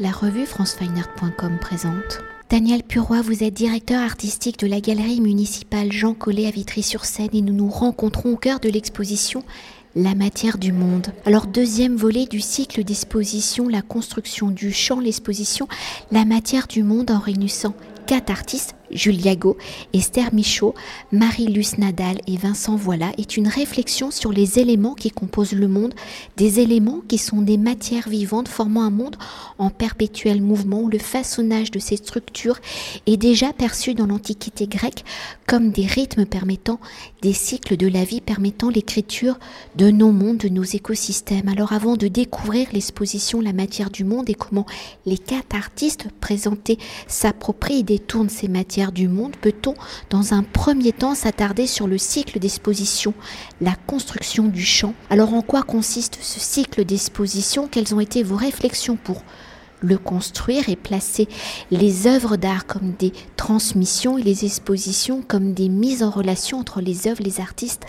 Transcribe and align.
la 0.00 0.10
revue 0.12 0.46
francefineart.com 0.46 1.58
présente. 1.60 2.20
Daniel 2.50 2.82
Puroy, 2.82 3.20
vous 3.20 3.42
êtes 3.42 3.54
directeur 3.54 4.00
artistique 4.00 4.58
de 4.58 4.66
la 4.66 4.80
galerie 4.80 5.20
municipale 5.20 5.92
Jean 5.92 6.14
Collet 6.14 6.46
à 6.46 6.50
Vitry-sur-Seine 6.50 7.28
et 7.32 7.42
nous 7.42 7.52
nous 7.52 7.68
rencontrons 7.68 8.32
au 8.32 8.36
cœur 8.36 8.60
de 8.60 8.68
l'exposition 8.68 9.42
La 9.96 10.14
matière 10.14 10.56
du 10.56 10.72
monde. 10.72 11.08
Alors 11.26 11.46
deuxième 11.46 11.96
volet 11.96 12.26
du 12.26 12.40
cycle 12.40 12.84
d'exposition, 12.84 13.68
la 13.68 13.82
construction 13.82 14.50
du 14.50 14.72
champ, 14.72 15.00
l'exposition 15.00 15.66
La 16.12 16.24
matière 16.24 16.68
du 16.68 16.84
monde 16.84 17.10
en 17.10 17.18
réunissant 17.18 17.74
quatre 18.06 18.30
artistes 18.30 18.74
Julia 18.90 19.36
Go, 19.36 19.56
Esther 19.92 20.32
Michaud, 20.32 20.74
Marie-Luce 21.12 21.78
Nadal 21.78 22.20
et 22.26 22.36
Vincent 22.36 22.76
Voilà 22.76 23.12
est 23.18 23.36
une 23.36 23.48
réflexion 23.48 24.10
sur 24.10 24.32
les 24.32 24.58
éléments 24.58 24.94
qui 24.94 25.10
composent 25.10 25.52
le 25.52 25.68
monde, 25.68 25.94
des 26.36 26.60
éléments 26.60 27.02
qui 27.08 27.18
sont 27.18 27.42
des 27.42 27.58
matières 27.58 28.08
vivantes 28.08 28.48
formant 28.48 28.82
un 28.82 28.90
monde 28.90 29.16
en 29.58 29.70
perpétuel 29.70 30.40
mouvement 30.42 30.80
où 30.80 30.88
le 30.88 30.98
façonnage 30.98 31.70
de 31.70 31.78
ces 31.78 31.96
structures 31.96 32.58
est 33.06 33.16
déjà 33.16 33.52
perçu 33.52 33.94
dans 33.94 34.06
l'Antiquité 34.06 34.66
grecque 34.66 35.04
comme 35.46 35.70
des 35.70 35.86
rythmes 35.86 36.26
permettant 36.26 36.80
des 37.22 37.32
cycles 37.32 37.76
de 37.76 37.86
la 37.86 38.04
vie 38.04 38.20
permettant 38.20 38.68
l'écriture 38.68 39.38
de 39.76 39.90
nos 39.90 40.12
mondes, 40.12 40.38
de 40.38 40.48
nos 40.48 40.62
écosystèmes. 40.62 41.48
Alors 41.48 41.72
avant 41.72 41.96
de 41.96 42.08
découvrir 42.08 42.68
l'exposition 42.72 43.40
La 43.40 43.52
matière 43.52 43.90
du 43.90 44.04
monde 44.04 44.30
et 44.30 44.34
comment 44.34 44.66
les 45.06 45.18
quatre 45.18 45.54
artistes 45.54 46.06
présentés 46.20 46.78
s'approprient 47.06 47.80
et 47.80 47.82
détournent 47.82 48.28
ces 48.28 48.48
matières 48.48 48.77
du 48.86 49.08
monde, 49.08 49.34
peut-on 49.40 49.74
dans 50.08 50.34
un 50.34 50.44
premier 50.44 50.92
temps 50.92 51.16
s'attarder 51.16 51.66
sur 51.66 51.88
le 51.88 51.98
cycle 51.98 52.38
d'exposition, 52.38 53.12
la 53.60 53.74
construction 53.86 54.44
du 54.44 54.64
champ? 54.64 54.94
Alors 55.10 55.34
en 55.34 55.42
quoi 55.42 55.62
consiste 55.62 56.18
ce 56.22 56.38
cycle 56.38 56.84
d'exposition? 56.84 57.68
Quelles 57.68 57.94
ont 57.94 58.00
été 58.00 58.22
vos 58.22 58.36
réflexions 58.36 58.96
pour 58.96 59.22
le 59.80 59.98
construire 59.98 60.68
et 60.68 60.76
placer 60.76 61.28
les 61.70 62.06
œuvres 62.06 62.36
d'art 62.36 62.66
comme 62.66 62.92
des 62.98 63.12
transmissions 63.36 64.18
et 64.18 64.22
les 64.22 64.44
expositions 64.44 65.22
comme 65.22 65.54
des 65.54 65.68
mises 65.68 66.02
en 66.02 66.10
relation 66.10 66.58
entre 66.58 66.80
les 66.80 67.06
œuvres, 67.06 67.22
les 67.22 67.40
artistes 67.40 67.82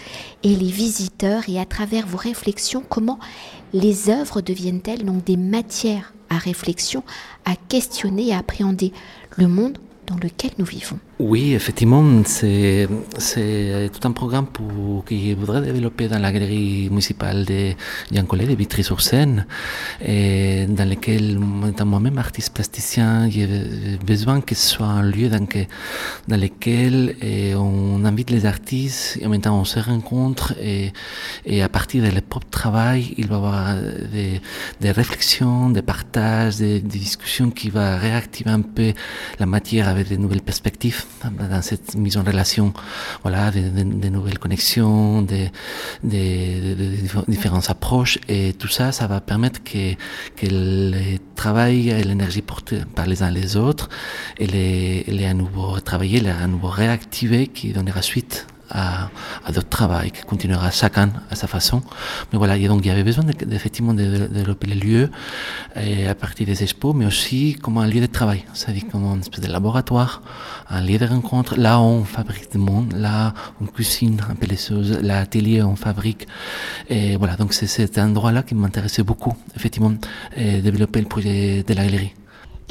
et 0.43 0.55
les 0.55 0.71
visiteurs? 0.71 1.43
Et 1.47 1.59
à 1.59 1.65
travers 1.65 2.07
vos 2.07 2.17
réflexions, 2.17 2.83
comment 2.87 3.19
les 3.73 4.09
œuvres 4.09 4.41
deviennent-elles 4.41 5.05
donc 5.05 5.23
des 5.23 5.37
matières 5.37 6.13
à 6.31 6.37
réflexion, 6.37 7.03
à 7.45 7.55
questionner 7.55 8.27
et 8.27 8.33
à 8.33 8.39
appréhender 8.39 8.93
le 9.37 9.47
monde? 9.47 9.77
Dans 10.09 10.17
lequel 10.17 10.51
nous 10.57 10.65
vivons. 10.65 10.99
Oui, 11.19 11.53
effectivement, 11.53 12.23
c'est 12.25 12.87
tout 13.91 14.07
un 14.07 14.11
programme 14.13 14.47
pour, 14.47 15.03
qui 15.03 15.33
voudrait 15.33 15.59
développer 15.59 16.07
dans 16.07 16.17
la 16.17 16.31
galerie 16.31 16.87
municipale 16.89 17.43
de 17.43 17.73
Jean 18.09 18.23
Collet 18.23 18.45
de 18.45 18.55
Vitry-sur-Seine, 18.55 19.45
dans 19.99 20.89
lequel, 20.89 21.37
étant 21.67 21.85
moi-même 21.85 22.17
artiste 22.19 22.53
plasticien, 22.53 23.29
j'ai 23.29 23.47
besoin 23.97 24.39
que 24.39 24.55
ce 24.55 24.65
soit 24.65 24.85
un 24.85 25.03
lieu 25.03 25.27
dans, 25.27 26.37
lequel 26.37 27.17
et 27.21 27.53
on 27.53 28.05
invite 28.05 28.29
les 28.29 28.45
artistes 28.45 29.17
et 29.19 29.25
en 29.25 29.29
même 29.29 29.41
temps 29.41 29.59
on 29.59 29.65
se 29.65 29.79
rencontre 29.79 30.53
et, 30.61 30.93
à 31.61 31.67
partir 31.67 32.01
de 32.01 32.11
leur 32.11 32.21
propre 32.21 32.47
travail, 32.49 33.13
il 33.17 33.27
va 33.27 33.35
y 33.35 33.37
avoir 33.37 33.75
des, 34.13 34.41
des 34.79 34.91
réflexions, 34.91 35.69
des 35.69 35.81
partages, 35.81 36.55
des, 36.55 36.79
des 36.79 36.99
discussions 36.99 37.49
qui 37.51 37.69
vont 37.69 37.97
réactiver 37.99 38.51
un 38.51 38.61
peu 38.61 38.93
la 39.37 39.45
matière 39.45 39.89
avec 39.89 40.07
de 40.07 40.15
nouvelles 40.15 40.41
perspectives 40.41 41.08
dans 41.23 41.61
cette 41.61 41.95
mise 41.95 42.17
en 42.17 42.23
relation, 42.23 42.73
voilà, 43.23 43.51
des 43.51 44.09
nouvelles 44.09 44.39
connexions, 44.39 45.21
des 45.21 45.51
différentes 47.27 47.69
approches, 47.69 48.19
et 48.27 48.53
tout 48.53 48.67
ça, 48.67 48.91
ça 48.91 49.07
va 49.07 49.21
permettre 49.21 49.63
que, 49.63 49.95
le 50.41 51.17
travail 51.35 51.89
et 51.89 52.03
l'énergie 52.03 52.41
portée 52.41 52.81
par 52.95 53.05
les 53.05 53.23
uns 53.23 53.31
les 53.31 53.55
autres, 53.57 53.89
et 54.37 54.47
les, 54.47 55.03
les 55.07 55.25
à 55.25 55.33
nouveau 55.33 55.79
travailler, 55.79 56.19
les 56.19 56.29
à 56.29 56.47
nouveau 56.47 56.69
réactiver, 56.69 57.47
qui 57.47 57.71
donnera 57.73 58.01
suite 58.01 58.47
à, 58.69 59.09
à 59.45 59.51
d'autres 59.51 59.69
travaux 59.69 60.09
qui 60.13 60.21
continuera 60.23 60.71
chacun 60.71 61.11
à 61.29 61.35
sa 61.35 61.47
façon. 61.47 61.81
Mais 62.31 62.37
voilà, 62.37 62.57
et 62.57 62.67
donc 62.67 62.81
il 62.83 62.87
y 62.87 62.91
avait 62.91 63.03
besoin 63.03 63.23
effectivement 63.51 63.93
de, 63.93 64.27
développer 64.27 64.67
les 64.67 64.75
lieux 64.75 65.09
et 65.75 66.07
à 66.07 66.15
partir 66.15 66.45
des 66.45 66.63
expos, 66.63 66.95
mais 66.95 67.05
aussi 67.05 67.55
comme 67.61 67.77
un 67.77 67.87
lieu 67.87 68.01
de 68.01 68.05
travail, 68.05 68.45
c'est-à-dire 68.53 68.83
comme 68.91 69.03
une 69.03 69.21
espèce 69.21 69.41
de 69.41 69.51
laboratoire, 69.51 70.21
un 70.69 70.81
lieu 70.81 70.97
de 70.97 71.05
rencontre. 71.05 71.55
Là, 71.57 71.79
on 71.79 72.03
fabrique 72.03 72.51
du 72.51 72.57
monde, 72.57 72.93
là, 72.93 73.33
on 73.61 73.65
cuisine 73.65 74.21
un 74.29 74.35
peu 74.35 74.47
les 74.47 74.57
choses, 74.57 74.99
l'atelier, 75.01 75.61
on 75.61 75.75
fabrique. 75.75 76.27
Et 76.89 77.15
voilà, 77.17 77.35
donc 77.35 77.53
c'est 77.53 77.67
cet 77.67 77.97
endroit-là 77.97 78.43
qui 78.43 78.55
m'intéressait 78.55 79.03
beaucoup, 79.03 79.35
effectivement, 79.55 79.93
et 80.35 80.61
développer 80.61 81.01
le 81.01 81.07
projet 81.07 81.63
de 81.63 81.73
la 81.73 81.85
galerie. 81.85 82.13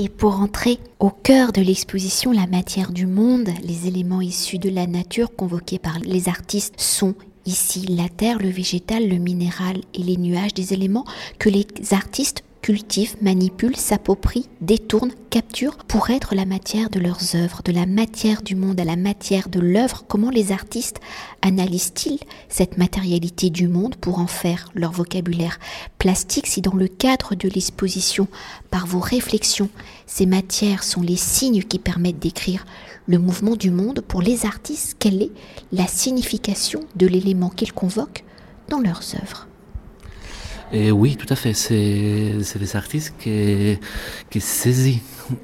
Et 0.01 0.09
pour 0.09 0.39
entrer 0.41 0.79
au 1.01 1.11
cœur 1.11 1.51
de 1.53 1.61
l'exposition 1.61 2.31
La 2.31 2.47
matière 2.47 2.93
du 2.93 3.05
monde, 3.05 3.49
les 3.65 3.89
éléments 3.89 4.21
issus 4.21 4.59
de 4.59 4.71
la 4.71 4.87
nature 4.87 5.35
convoqués 5.35 5.81
par 5.81 5.99
les 5.99 6.29
artistes 6.29 6.81
sont 6.81 7.15
ici 7.47 7.85
la 7.89 8.09
terre, 8.09 8.39
le 8.39 8.49
végétal, 8.49 9.09
le 9.09 9.17
minéral 9.17 9.79
et 9.95 10.03
les 10.05 10.17
nuages, 10.17 10.55
des 10.55 10.73
éléments 10.73 11.05
que 11.41 11.49
les 11.49 11.67
artistes 11.91 12.45
cultivent, 12.63 13.17
manipulent, 13.23 13.77
s'approprient, 13.77 14.49
détournent, 14.61 15.13
capturent 15.31 15.77
pour 15.77 16.11
être 16.11 16.35
la 16.35 16.45
matière 16.45 16.91
de 16.91 17.01
leurs 17.01 17.35
œuvres, 17.35 17.63
de 17.65 17.73
la 17.73 17.87
matière 17.87 18.43
du 18.43 18.55
monde 18.55 18.81
à 18.81 18.85
la 18.85 18.97
matière 18.97 19.49
de 19.49 19.61
l'œuvre. 19.61 20.05
Comment 20.09 20.31
les 20.31 20.53
artistes 20.53 21.01
analysent-ils 21.43 22.19
cette 22.49 22.79
matérialité 22.79 23.51
du 23.51 23.69
monde 23.69 23.97
pour 23.97 24.19
en 24.19 24.27
faire 24.27 24.71
leur 24.75 24.93
vocabulaire 24.93 25.59
plastique 25.99 26.47
si 26.47 26.61
dans 26.61 26.75
le 26.75 26.89
cadre 26.89 27.35
de 27.35 27.49
l'exposition, 27.49 28.29
par 28.71 28.87
vos 28.87 29.01
réflexions, 29.01 29.71
ces 30.07 30.27
matières 30.27 30.85
sont 30.85 31.03
les 31.03 31.17
signes 31.17 31.63
qui 31.63 31.79
permettent 31.79 32.19
d'écrire 32.19 32.65
le 33.07 33.19
mouvement 33.19 33.57
du 33.57 33.71
monde 33.71 34.03
pour 34.07 34.21
les 34.21 34.45
artistes, 34.45 34.97
quelle 34.99 35.23
est 35.23 35.33
la 35.73 35.87
signification 35.87 36.81
de 36.97 37.07
l'élément 37.07 37.49
qu'ils 37.49 37.73
convoquent 37.73 38.25
dans 38.69 38.81
leurs 38.81 39.03
œuvres? 39.15 39.48
Et 40.73 40.91
oui, 40.91 41.17
tout 41.17 41.33
à 41.33 41.37
fait. 41.37 41.55
C'est 41.55 42.59
des 42.59 42.77
artistes 42.77 43.15
qui, 43.19 43.79
qui 44.31 44.41
saisissent 44.41 45.01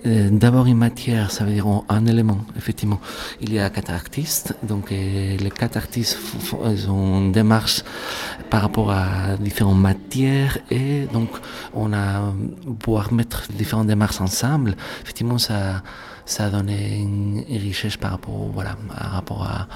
euh, 0.07 0.31
d'abord 0.31 0.67
une 0.67 0.79
matière, 0.79 1.31
ça 1.31 1.45
veut 1.45 1.53
dire 1.53 1.67
un 1.89 2.07
élément, 2.07 2.39
effectivement. 2.57 3.01
Il 3.41 3.53
y 3.53 3.59
a 3.59 3.69
quatre 3.71 3.93
artistes, 3.93 4.55
donc 4.63 4.91
les 4.91 5.53
quatre 5.57 5.77
artistes 5.77 6.19
ont 6.89 7.21
une 7.21 7.33
démarche 7.33 7.83
par 8.51 8.63
rapport 8.63 8.91
à 8.91 9.37
différentes 9.39 9.79
matières 9.79 10.59
et 10.71 11.07
donc 11.13 11.29
on 11.75 11.93
a 11.93 12.33
pouvoir 12.79 13.13
mettre 13.13 13.45
différentes 13.53 13.89
démarches 13.89 14.21
ensemble. 14.21 14.77
Effectivement, 15.03 15.39
ça, 15.39 15.83
ça 16.25 16.47
a 16.47 16.51
donné 16.51 16.99
une 16.99 17.45
richesse 17.49 17.97
par 17.97 18.13
rapport, 18.13 18.51
voilà, 18.53 18.77
par 18.89 19.11
rapport 19.13 19.43
à 19.45 19.69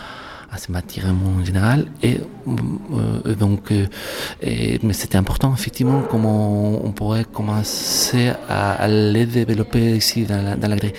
à 0.50 0.58
ce 0.58 0.72
matière 0.72 1.06
en 1.06 1.44
général. 1.44 1.86
Et 2.02 2.18
euh, 2.48 3.34
donc, 3.34 3.70
euh, 3.70 3.86
mais 4.82 4.92
c'était 4.92 5.18
important 5.18 5.52
effectivement 5.54 6.02
comment 6.02 6.84
on 6.84 6.92
pourrait 6.92 7.24
commencer 7.24 8.32
à, 8.48 8.88
les 8.88 9.26
développer 9.26 9.96
ici 9.96 10.24
dans 10.24 10.42
la, 10.42 10.56
dans 10.56 10.74
grille. 10.76 10.94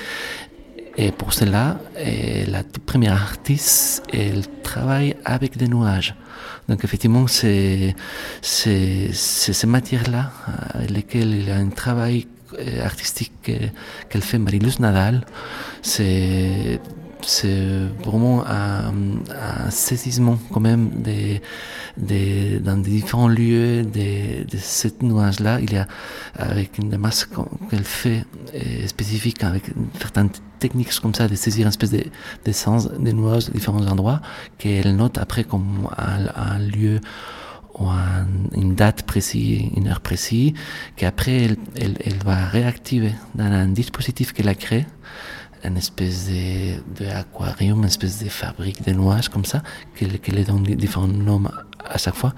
Et 0.98 1.12
pour 1.12 1.32
cela, 1.34 1.80
et 1.98 2.46
la 2.46 2.64
première 2.86 3.14
artiste, 3.14 4.04
elle 4.12 4.46
travaille 4.64 5.16
avec 5.24 5.56
des 5.56 5.68
nuages. 5.68 6.14
Donc 6.68 6.84
effectivement, 6.84 7.26
c'est 7.28 7.96
ces 8.42 9.68
matières-là, 9.68 10.32
avec 10.74 10.92
lesquelles 10.92 11.34
il 11.34 11.48
y 11.48 11.52
a 11.52 11.56
un 11.56 11.70
travail 11.70 12.28
euh, 12.58 12.84
artistique 12.84 13.32
qu'elle 13.44 14.22
fait 14.22 14.40
Marie-Luce 14.40 14.80
Nadal, 14.80 15.26
c'est 15.82 16.82
c'est 17.22 17.88
vraiment 18.06 18.46
un, 18.48 18.94
un, 19.30 19.70
saisissement 19.70 20.38
quand 20.52 20.60
même 20.60 20.90
des, 21.02 21.42
dans 22.60 22.78
différents 22.78 23.28
lieux 23.28 23.84
de, 23.84 24.44
de 24.44 24.58
cette 24.58 25.04
nuage-là. 25.04 25.60
Il 25.60 25.74
y 25.74 25.78
a 25.78 25.88
avec 26.36 26.78
une 26.78 26.90
démarche 26.90 27.26
qu'elle 27.70 27.84
fait 27.84 28.26
spécifique 28.88 29.44
avec 29.44 29.64
certaines 30.00 30.30
techniques 30.60 30.98
comme 31.00 31.14
ça 31.14 31.28
de 31.28 31.36
saisir 31.36 31.64
une 31.64 31.70
espèce 31.70 31.94
d'essence 32.46 32.90
de, 32.90 32.98
des 32.98 33.14
nuages 33.14 33.48
de 33.48 33.54
différents 33.54 33.86
endroits 33.88 34.22
qu'elle 34.58 34.96
note 34.96 35.18
après 35.18 35.44
comme 35.44 35.90
un, 35.98 36.60
lieu 36.60 37.00
ou 37.80 37.88
une 38.56 38.76
date 38.76 39.04
précise, 39.04 39.62
une 39.76 39.88
heure 39.88 40.02
précise, 40.02 40.54
qu'après 40.96 41.44
elle, 41.44 41.58
elle 42.04 42.18
va 42.26 42.46
réactiver 42.48 43.14
dans 43.36 43.46
un 43.46 43.68
dispositif 43.68 44.34
qu'elle 44.34 44.50
a 44.50 44.56
créé 44.56 44.86
une 45.64 45.78
espèce 45.78 46.28
de, 46.28 47.04
de 47.04 47.10
aquarium, 47.10 47.80
une 47.80 47.86
espèce 47.86 48.24
de 48.24 48.30
fabrique 48.30 48.84
de 48.86 48.92
nuages 48.92 49.30
comme 49.30 49.46
ça, 49.46 49.62
qu'elle 49.96 50.20
qu 50.20 50.32
donne 50.32 50.64
différents 50.64 51.08
noms 51.08 51.44
à 51.86 51.98
chaque 51.98 52.16
fois. 52.16 52.34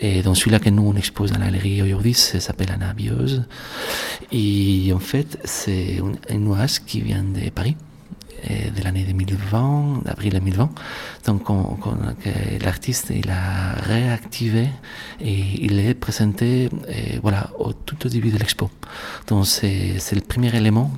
Et 0.00 0.22
donc 0.22 0.36
celui-là 0.36 0.58
que 0.58 0.70
nous 0.70 0.82
on 0.82 0.96
expose 0.96 1.32
dans 1.32 1.38
la 1.38 1.48
aujourd'hui, 1.82 2.14
ça 2.14 2.40
s'appelle 2.40 2.70
Anabiose. 2.70 3.44
Et 4.32 4.92
en 4.92 4.98
fait, 4.98 5.38
c'est 5.44 6.00
un, 6.30 6.38
nuage 6.38 6.80
qui 6.84 7.00
vient 7.00 7.22
de 7.22 7.50
Paris. 7.50 7.76
De 8.48 8.82
l'année 8.82 9.04
2020, 9.04 10.02
d'avril 10.04 10.32
2020. 10.32 10.70
Donc 11.26 11.48
l'artiste 12.62 13.12
il 13.14 13.30
a 13.30 13.74
réactivé 13.82 14.68
et 15.20 15.44
il 15.60 15.78
est 15.78 15.94
présenté 15.94 16.68
et 16.88 17.18
voilà 17.22 17.50
au 17.58 17.72
tout 17.72 18.06
au 18.06 18.08
début 18.08 18.30
de 18.30 18.38
l'expo. 18.38 18.70
Donc 19.28 19.46
c'est 19.46 20.14
le 20.14 20.20
premier 20.20 20.54
élément 20.54 20.90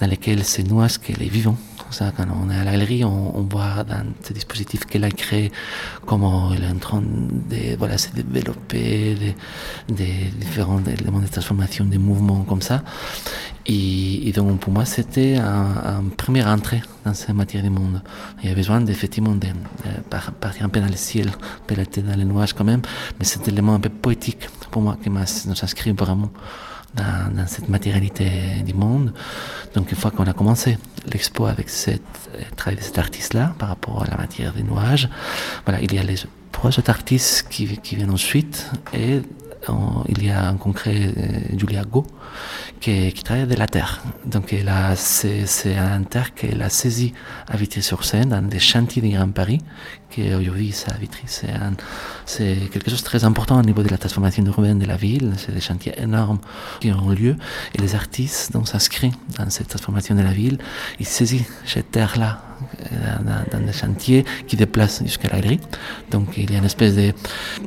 dans 0.00 0.10
lequel 0.10 0.44
c'est 0.44 0.62
nous 0.64 0.86
qu'elle 1.02 1.22
est 1.22 1.28
vivant 1.28 1.56
quand 1.98 2.26
on 2.42 2.50
est 2.50 2.56
à 2.56 2.64
la 2.64 2.72
galerie, 2.72 3.04
on, 3.04 3.46
voit 3.50 3.84
dans 3.84 4.04
ce 4.22 4.32
dispositif 4.32 4.84
qu'elle 4.86 5.04
a 5.04 5.10
créé 5.10 5.52
comment 6.06 6.52
elle 6.52 6.64
est 6.64 6.68
en 6.68 6.78
train 6.78 7.02
de 7.02 7.76
voilà, 7.76 7.98
se 7.98 8.08
développer, 8.10 9.16
des, 9.88 10.30
différents 10.38 10.82
éléments 10.84 11.20
de 11.20 11.26
transformation, 11.26 11.84
des 11.84 11.98
mouvements 11.98 12.42
comme 12.44 12.62
ça. 12.62 12.82
Et, 13.66 14.32
donc 14.34 14.60
pour 14.60 14.72
moi, 14.72 14.84
c'était 14.84 15.36
un, 15.36 15.98
un 15.98 16.04
premier 16.16 16.44
entrée 16.44 16.82
dans 17.04 17.14
cette 17.14 17.34
matière 17.34 17.62
du 17.62 17.70
monde. 17.70 18.02
Il 18.42 18.48
y 18.48 18.52
a 18.52 18.54
besoin 18.54 18.80
d'effectivement 18.80 19.34
de, 19.34 19.48
partir 20.40 20.64
un 20.64 20.68
peu 20.68 20.80
dans 20.80 20.86
le 20.86 20.96
ciel, 20.96 21.30
peu 21.66 21.74
dans 21.74 22.16
les 22.16 22.24
nuages 22.24 22.54
quand 22.54 22.64
même, 22.64 22.82
mais 23.18 23.24
cet 23.24 23.48
élément 23.48 23.74
un 23.74 23.80
peu 23.80 23.88
poétique 23.88 24.48
pour 24.70 24.82
moi 24.82 24.96
qui 25.02 25.10
nous 25.10 25.20
inscrit 25.62 25.92
vraiment 25.92 26.30
dans, 26.94 27.34
dans, 27.34 27.46
cette 27.46 27.68
matérialité 27.68 28.28
du 28.64 28.74
monde. 28.74 29.12
Donc 29.74 29.90
une 29.90 29.96
fois 29.96 30.10
qu'on 30.10 30.26
a 30.26 30.32
commencé 30.32 30.78
l'expo 31.12 31.46
avec 31.46 31.68
cette 31.68 32.02
euh, 32.34 32.42
travail 32.56 32.78
cet 32.80 32.98
artiste-là 32.98 33.54
par 33.58 33.68
rapport 33.68 34.02
à 34.02 34.06
la 34.06 34.16
matière 34.16 34.52
des 34.52 34.62
nuages, 34.62 35.08
voilà, 35.64 35.80
il 35.80 35.92
y 35.92 35.98
a 35.98 36.02
les 36.02 36.16
trois 36.52 36.70
autres 36.78 36.90
artistes 36.90 37.46
qui, 37.50 37.78
qui 37.78 37.96
viennent 37.96 38.10
ensuite 38.10 38.70
et 38.92 39.22
il 40.08 40.24
y 40.24 40.30
a 40.30 40.50
en 40.50 40.56
concret 40.56 41.12
euh, 41.16 41.56
Julia 41.56 41.84
Go 41.84 42.06
qui, 42.80 43.12
travaille 43.22 43.46
de 43.46 43.54
la 43.54 43.68
terre. 43.68 44.02
Donc 44.26 44.54
c'est 44.96 45.76
un 45.76 46.02
terre 46.02 46.34
qu'elle 46.34 46.62
a 46.62 46.68
saisi 46.68 47.12
à 47.48 47.56
Vitry-sur-Seine 47.56 48.30
dans 48.30 48.42
des 48.42 48.58
chantiers 48.58 49.00
de 49.00 49.08
Grand 49.08 49.30
Paris, 49.30 49.60
qui 50.10 50.34
aujourd'hui 50.34 50.74
à 50.88 50.98
Vitry, 50.98 51.24
c'est 52.26 52.56
quelque 52.72 52.90
chose 52.90 53.00
de 53.00 53.04
très 53.04 53.24
important 53.24 53.58
au 53.58 53.62
niveau 53.62 53.82
de 53.82 53.88
la 53.88 53.98
transformation 53.98 54.44
urbaine 54.44 54.78
de 54.78 54.86
la 54.86 54.96
ville. 54.96 55.32
C'est 55.36 55.52
des 55.52 55.60
chantiers 55.60 55.94
énormes 55.96 56.40
qui 56.80 56.90
ont 56.90 57.08
lieu 57.10 57.36
et 57.74 57.78
les 57.80 57.94
artistes 57.94 58.52
s'inscrivent 58.64 59.16
dans 59.38 59.48
cette 59.48 59.68
transformation 59.68 60.14
de 60.14 60.22
la 60.22 60.32
ville. 60.32 60.58
Ils 60.98 61.06
saisissent 61.06 61.50
cette 61.64 61.92
terre-là 61.92 62.42
euh, 62.92 63.44
dans, 63.52 63.64
des 63.64 63.72
chantiers 63.72 64.24
qui 64.46 64.56
déplacent 64.56 65.02
jusqu'à 65.02 65.28
la 65.28 65.40
galerie. 65.40 65.60
Donc 66.10 66.36
il 66.36 66.50
y 66.50 66.54
a 66.54 66.58
une 66.58 66.64
espèce 66.64 66.96
de 66.96 67.12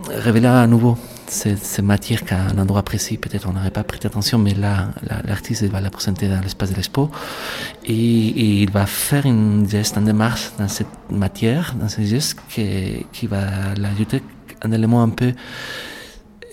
révéler 0.09 0.47
à 0.47 0.67
nouveau 0.67 0.97
ces, 1.27 1.81
matières 1.81 2.23
qu'à 2.23 2.39
un 2.39 2.57
endroit 2.57 2.83
précis, 2.83 3.17
peut-être 3.17 3.47
on 3.47 3.53
n'aurait 3.53 3.71
pas 3.71 3.83
prêté 3.83 4.07
attention, 4.07 4.37
mais 4.37 4.53
là, 4.53 4.89
l'artiste 5.25 5.63
va 5.65 5.81
la 5.81 5.89
présenter 5.89 6.27
dans 6.27 6.41
l'espace 6.41 6.71
de 6.71 6.75
l'expo 6.75 7.09
et, 7.85 7.93
il 8.61 8.71
va 8.71 8.85
faire 8.85 9.25
une 9.25 9.67
geste, 9.67 9.97
une 9.97 10.05
démarche 10.05 10.51
dans 10.57 10.67
cette 10.67 10.87
matière, 11.09 11.75
dans 11.79 11.89
ce 11.89 12.01
geste 12.01 12.37
qui, 12.49 13.27
va 13.27 13.73
l'ajouter 13.75 14.21
un 14.61 14.71
élément 14.71 15.01
un 15.01 15.09
peu 15.09 15.33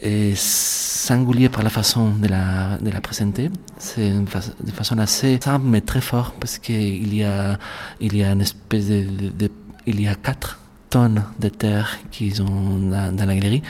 et 0.00 0.32
singulier 0.34 1.48
par 1.48 1.62
la 1.62 1.70
façon 1.70 2.10
de 2.10 2.26
la, 2.28 3.00
présenter. 3.00 3.50
C'est 3.78 4.08
une 4.08 4.26
façon 4.26 4.98
assez 4.98 5.38
simple 5.40 5.66
mais 5.66 5.80
très 5.80 6.00
forte 6.00 6.34
parce 6.40 6.58
qu'il 6.58 7.14
y 7.14 7.22
a, 7.22 7.58
y 8.00 8.22
a 8.22 8.32
une 8.32 8.40
espèce 8.40 8.88
de 8.88 9.50
il 9.86 10.00
y 10.00 10.06
a 10.06 10.14
quatre 10.14 10.62
tonnes 10.92 11.24
de 11.40 11.48
terre 11.48 11.98
qu'ils 12.10 12.42
ont 12.42 12.78
dans, 12.78 13.26
la 13.26 13.34
galerie, 13.34 13.62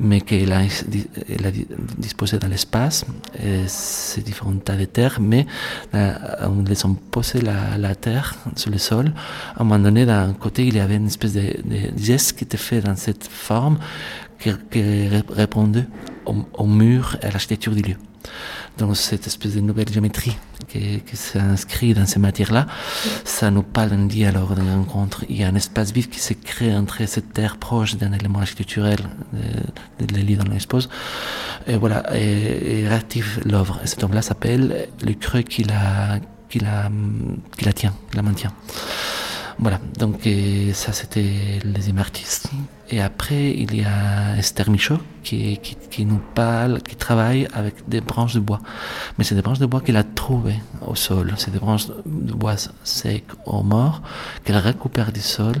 mais 0.00 0.22
qu'elle 0.22 0.52
a, 0.52 0.62
elle 0.62 1.52
disposé 1.98 2.38
dans 2.38 2.48
l'espace, 2.48 3.04
ces 3.66 4.22
différents 4.22 4.56
tas 4.56 4.76
de 4.76 4.86
terre, 4.86 5.18
mais 5.20 5.46
euh, 5.94 6.14
on 6.48 6.62
les 6.62 6.80
a 6.86 6.88
posé 7.10 7.42
la, 7.42 7.94
terre 7.94 8.36
sur 8.56 8.70
le 8.70 8.78
sol. 8.78 9.12
À 9.54 9.60
un 9.60 9.64
moment 9.64 9.84
donné, 9.84 10.06
d'un 10.06 10.32
côté, 10.32 10.66
il 10.66 10.74
y 10.74 10.80
avait 10.80 10.96
une 10.96 11.08
espèce 11.08 11.34
de, 11.34 11.42
de 11.42 11.98
geste 11.98 12.38
qui 12.38 12.44
était 12.44 12.56
fait 12.56 12.80
dans 12.80 12.96
cette 12.96 13.26
forme 13.26 13.76
qui, 14.38 14.50
répondait 15.28 15.86
au, 16.24 16.34
au 16.54 16.66
mur 16.66 17.18
et 17.22 17.26
à 17.26 17.30
l'architecture 17.32 17.74
du 17.74 17.82
lieu 17.82 17.96
dans 18.78 18.94
cette 18.94 19.26
espèce 19.26 19.54
de 19.54 19.60
nouvelle 19.60 19.90
géométrie 19.90 20.36
qui, 20.72 21.16
s'inscrit 21.16 21.94
dans 21.94 22.06
ces 22.06 22.18
matières-là, 22.18 22.66
ça 23.24 23.50
nous 23.50 23.62
parle 23.62 23.92
un 23.92 24.06
dialogue, 24.06 24.54
d'une 24.54 24.70
rencontre. 24.70 25.24
Il 25.28 25.36
y 25.36 25.44
a 25.44 25.48
un 25.48 25.54
espace 25.54 25.92
vif 25.92 26.08
qui 26.10 26.18
s'est 26.18 26.34
créé 26.34 26.74
entre 26.74 27.06
cette 27.06 27.32
terre 27.32 27.56
proche 27.56 27.96
d'un 27.96 28.12
élément 28.12 28.40
architectural 28.40 28.98
de, 29.32 30.06
de 30.06 30.16
l'île 30.20 30.38
dans 30.38 30.50
l'expose. 30.50 30.88
Et 31.66 31.76
voilà, 31.76 32.02
et, 32.16 32.86
réactive 32.88 33.40
l'œuvre. 33.44 33.80
Et 33.84 33.86
cette 33.86 34.02
œuvre-là 34.02 34.22
s'appelle 34.22 34.88
Le 35.04 35.14
creux 35.14 35.42
qui 35.42 35.64
la 35.64 36.20
tient, 36.48 36.90
qui 38.10 38.16
la 38.16 38.22
maintient. 38.22 38.52
Voilà, 39.62 39.78
donc 39.96 40.28
ça 40.74 40.92
c'était 40.92 41.60
les 41.62 41.96
artistes. 41.96 42.50
Et 42.90 43.00
après, 43.00 43.52
il 43.52 43.76
y 43.76 43.84
a 43.84 44.36
Esther 44.36 44.68
Michaud 44.68 44.98
qui, 45.22 45.60
qui, 45.88 46.04
nous 46.04 46.20
parle, 46.34 46.82
qui 46.82 46.96
travaille 46.96 47.46
avec 47.54 47.88
des 47.88 48.00
branches 48.00 48.34
de 48.34 48.40
bois. 48.40 48.58
Mais 49.16 49.24
c'est 49.24 49.36
des 49.36 49.40
branches 49.40 49.60
de 49.60 49.66
bois 49.66 49.80
qu'elle 49.80 49.98
a 49.98 50.02
trouvées 50.02 50.58
au 50.84 50.96
sol. 50.96 51.32
C'est 51.36 51.52
des 51.52 51.60
branches 51.60 51.86
de 51.86 52.32
bois 52.32 52.56
secs 52.82 53.22
ou 53.46 53.62
morts 53.62 54.02
qu'elle 54.42 54.56
récupère 54.56 55.12
du 55.12 55.20
sol 55.20 55.54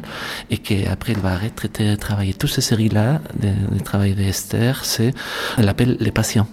et 0.50 0.58
qu'après 0.58 1.12
elle 1.12 1.20
va 1.20 1.38
retraiter, 1.38 1.96
travailler. 1.96 2.34
Toutes 2.34 2.50
ces 2.50 2.60
séries-là, 2.60 3.20
de, 3.38 3.76
de 3.76 3.78
travail 3.84 4.16
d'Esther, 4.16 4.84
c'est, 4.84 5.14
elle 5.58 5.68
appelle 5.68 5.96
les 6.00 6.10
patients. 6.10 6.48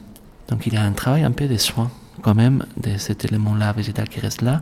Donc 0.50 0.68
il 0.68 0.76
y 0.76 0.78
a 0.78 0.84
un 0.84 0.92
travail 0.92 1.24
un 1.24 1.32
peu 1.32 1.48
de 1.48 1.58
soins 1.58 1.90
quand 2.22 2.36
même 2.36 2.66
de 2.78 2.98
cet 2.98 3.26
élément-là 3.26 3.72
végétal 3.74 4.08
qui 4.08 4.20
reste 4.20 4.42
là 4.42 4.62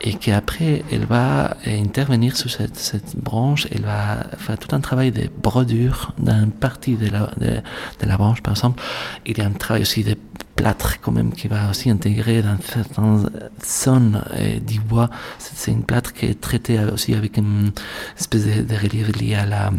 et 0.00 0.14
qu'après 0.14 0.84
elle 0.90 1.06
va 1.06 1.56
intervenir 1.66 2.36
sur 2.36 2.50
cette, 2.50 3.16
branche, 3.16 3.66
elle 3.70 3.82
va 3.82 4.26
faire 4.38 4.58
tout 4.58 4.74
un 4.74 4.80
travail 4.80 5.12
de 5.12 5.28
brodure 5.42 6.12
dans 6.18 6.42
une 6.42 6.50
partie 6.50 6.96
de 6.96 7.08
la, 7.08 8.16
branche 8.16 8.42
par 8.42 8.54
exemple. 8.54 8.82
Il 9.26 9.38
y 9.38 9.40
a 9.40 9.46
un 9.46 9.52
travail 9.52 9.82
aussi 9.82 10.04
de 10.04 10.16
plâtre 10.54 11.00
quand 11.00 11.12
même 11.12 11.32
qui 11.32 11.48
va 11.48 11.68
aussi 11.70 11.90
intégrer 11.90 12.42
dans 12.42 12.56
certaines 12.62 13.28
zones 13.64 14.22
du 14.66 14.80
bois. 14.80 15.10
C'est 15.38 15.70
une 15.70 15.84
plâtre 15.84 16.12
qui 16.12 16.26
est 16.26 16.40
traitée 16.40 16.78
aussi 16.92 17.14
avec 17.14 17.36
une 17.36 17.72
espèce 18.18 18.46
de, 18.46 18.62
de 18.62 18.74
relief 18.74 19.20
lié 19.20 19.34
à 19.34 19.46
la 19.46 19.70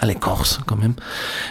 à 0.00 0.06
l'écorce 0.06 0.60
quand 0.66 0.76
même. 0.76 0.94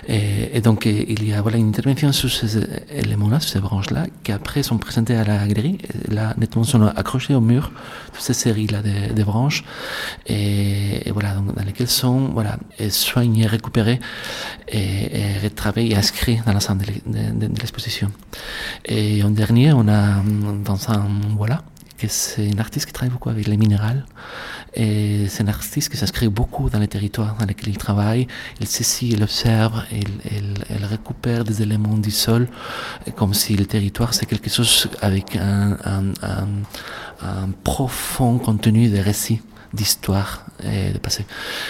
Et, 0.07 0.61
donc 0.61 0.85
il 0.85 1.27
y 1.27 1.33
a 1.33 1.41
voilà, 1.41 1.57
une 1.57 1.69
intervention 1.69 2.11
sur 2.11 2.31
ces 2.31 2.59
éléments-là, 2.91 3.39
sur 3.39 3.51
ces 3.51 3.59
branches-là, 3.59 4.05
qui 4.23 4.31
après 4.31 4.63
sont 4.63 4.77
présentées 4.77 5.15
à 5.15 5.23
la 5.23 5.47
galerie. 5.47 5.77
Là, 6.09 6.33
nettement, 6.37 6.63
sont 6.63 6.81
accrochés 6.83 7.35
au 7.35 7.41
mur, 7.41 7.71
toutes 8.11 8.21
ces 8.21 8.33
séries-là 8.33 8.81
de, 8.81 9.13
de, 9.13 9.23
branches, 9.23 9.63
et, 10.27 11.11
voilà, 11.11 11.33
donc, 11.33 11.55
dans 11.55 11.63
lesquelles 11.63 11.89
sont 11.89 12.29
voilà, 12.33 12.57
soignées, 12.89 13.45
récupérées, 13.45 13.99
et, 14.67 15.19
et 15.19 15.39
retravaillées 15.43 15.93
et 15.93 15.95
inscrites 15.95 16.43
dans 16.45 16.53
l'ensemble 16.53 16.85
de, 17.05 17.47
de 17.47 17.59
l'exposition. 17.59 18.11
Et 18.85 19.23
en 19.23 19.29
dernier, 19.29 19.73
on 19.73 19.87
a 19.87 20.21
Vincent 20.63 21.05
voilà, 21.37 21.63
que 21.97 22.07
c'est 22.07 22.47
une 22.47 22.59
artiste 22.59 22.85
qui 22.85 22.93
travaille 22.93 23.11
beaucoup 23.11 23.29
avec 23.29 23.47
les 23.47 23.57
minérales. 23.57 24.05
Et 24.73 25.27
c'est 25.27 25.43
un 25.43 25.47
artiste 25.47 25.89
qui 25.89 25.97
s'inscrit 25.97 26.27
beaucoup 26.27 26.69
dans 26.69 26.79
les 26.79 26.87
territoires 26.87 27.35
dans 27.39 27.45
lesquels 27.45 27.69
il 27.69 27.77
travaille. 27.77 28.27
Il 28.59 28.67
saisit, 28.67 29.09
il 29.09 29.23
observe, 29.23 29.83
il, 29.91 30.85
récupère 30.85 31.43
des 31.43 31.61
éléments 31.61 31.97
du 31.97 32.11
sol, 32.11 32.47
comme 33.15 33.33
si 33.33 33.55
le 33.55 33.65
territoire 33.65 34.13
c'est 34.13 34.25
quelque 34.25 34.49
chose 34.49 34.89
avec 35.01 35.35
un, 35.35 35.77
un, 35.83 36.05
un, 36.21 36.47
un 37.21 37.49
profond 37.63 38.37
contenu 38.37 38.89
de 38.89 38.97
récits 38.99 39.41
d'histoire 39.73 40.45
et 40.63 40.91
de 40.91 40.97
passé. 40.97 41.25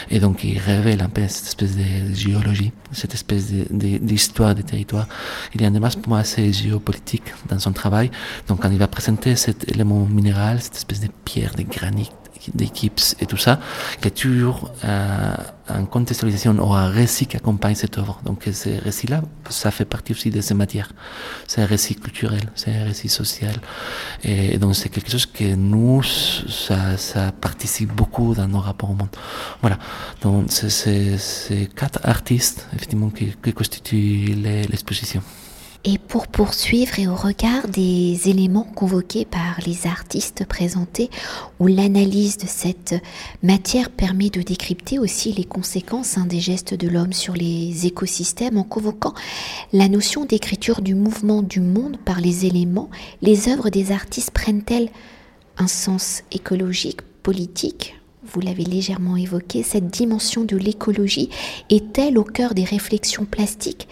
Et 0.09 0.19
donc 0.19 0.43
il 0.43 0.57
révèle 0.57 1.01
un 1.01 1.09
peu 1.09 1.27
cette 1.27 1.47
espèce 1.47 1.75
de 1.75 2.13
géologie, 2.13 2.71
cette 2.91 3.13
espèce 3.13 3.51
d'histoire 3.51 4.55
des 4.55 4.63
territoires. 4.63 5.07
Il 5.53 5.61
y 5.61 5.65
a 5.65 5.67
un 5.67 5.71
démarche 5.71 5.97
pour 5.97 6.09
moi 6.09 6.19
assez 6.19 6.51
géopolitique 6.53 7.33
dans 7.49 7.59
son 7.59 7.73
travail. 7.73 8.09
Donc 8.47 8.61
quand 8.61 8.71
il 8.71 8.77
va 8.77 8.87
présenter 8.87 9.35
cet 9.35 9.69
élément 9.69 10.05
minéral, 10.05 10.61
cette 10.61 10.77
espèce 10.77 11.01
de 11.01 11.09
pierre, 11.25 11.55
de 11.55 11.63
granit, 11.63 12.09
d'équipes 12.53 12.99
et 13.19 13.25
tout 13.25 13.37
ça, 13.37 13.59
y 14.03 14.07
a 14.07 14.11
toujours 14.11 14.71
euh, 14.83 15.35
une 15.69 15.87
contextualisation 15.87 16.53
ou 16.59 16.73
un 16.73 16.89
récit 16.89 17.25
qui 17.27 17.37
accompagne 17.37 17.75
cette 17.75 17.97
œuvre. 17.97 18.21
Donc 18.25 18.43
ce 18.51 18.69
récit-là, 18.81 19.21
ça 19.49 19.71
fait 19.71 19.85
partie 19.85 20.13
aussi 20.13 20.29
de 20.29 20.41
ces 20.41 20.53
matières. 20.53 20.91
C'est 21.47 21.61
un 21.61 21.65
récit 21.65 21.95
culturel, 21.95 22.41
c'est 22.55 22.75
un 22.75 22.85
récit 22.85 23.09
social. 23.09 23.55
Et, 24.23 24.57
donc 24.57 24.75
c'est 24.75 24.89
quelque 24.89 25.11
chose 25.11 25.25
que 25.25 25.55
nous, 25.55 26.01
ça, 26.03 27.31
participe 27.39 27.93
beaucoup 27.93 28.33
dans 28.33 28.47
nos 28.47 28.59
rapports 28.59 28.91
au 28.91 28.95
monde. 28.95 29.09
Voilà. 29.61 29.77
Donc 30.21 30.45
c'est 30.49 31.69
quatre 31.75 31.99
artistes, 32.03 32.67
effectivement, 32.75 33.09
qui, 33.09 33.33
qui 33.43 33.53
constituent 33.53 34.35
l'exposition. 34.69 35.21
Et 35.85 35.97
pour 35.97 36.27
poursuivre 36.27 36.99
et 36.99 37.07
au 37.07 37.15
regard 37.15 37.69
des 37.69 38.29
éléments 38.29 38.65
convoqués 38.65 39.23
par 39.23 39.59
les 39.65 39.87
artistes 39.87 40.45
présentés, 40.45 41.09
où 41.61 41.67
l'analyse 41.67 42.37
de 42.37 42.47
cette 42.47 42.95
matière 43.43 43.89
permet 43.89 44.29
de 44.29 44.41
décrypter 44.41 44.99
aussi 44.99 45.31
les 45.31 45.45
conséquences 45.45 46.17
hein, 46.17 46.25
des 46.25 46.41
gestes 46.41 46.73
de 46.73 46.89
l'homme 46.89 47.13
sur 47.13 47.33
les 47.33 47.85
écosystèmes, 47.85 48.57
en 48.57 48.63
convoquant 48.63 49.13
la 49.71 49.87
notion 49.87 50.25
d'écriture 50.25 50.81
du 50.81 50.95
mouvement 50.95 51.41
du 51.41 51.61
monde 51.61 51.97
par 52.03 52.19
les 52.19 52.45
éléments, 52.45 52.89
les 53.21 53.47
œuvres 53.47 53.69
des 53.69 53.93
artistes 53.93 54.31
prennent-elles 54.31 54.89
un 55.57 55.67
sens 55.67 56.23
écologique, 56.33 57.01
politique? 57.23 57.95
Vous 58.25 58.41
l'avez 58.41 58.65
légèrement 58.65 59.15
évoqué, 59.15 59.63
cette 59.63 59.87
dimension 59.87 60.43
de 60.43 60.57
l'écologie 60.57 61.29
est-elle 61.69 62.17
au 62.17 62.25
cœur 62.25 62.53
des 62.53 62.65
réflexions 62.65 63.23
plastiques 63.23 63.87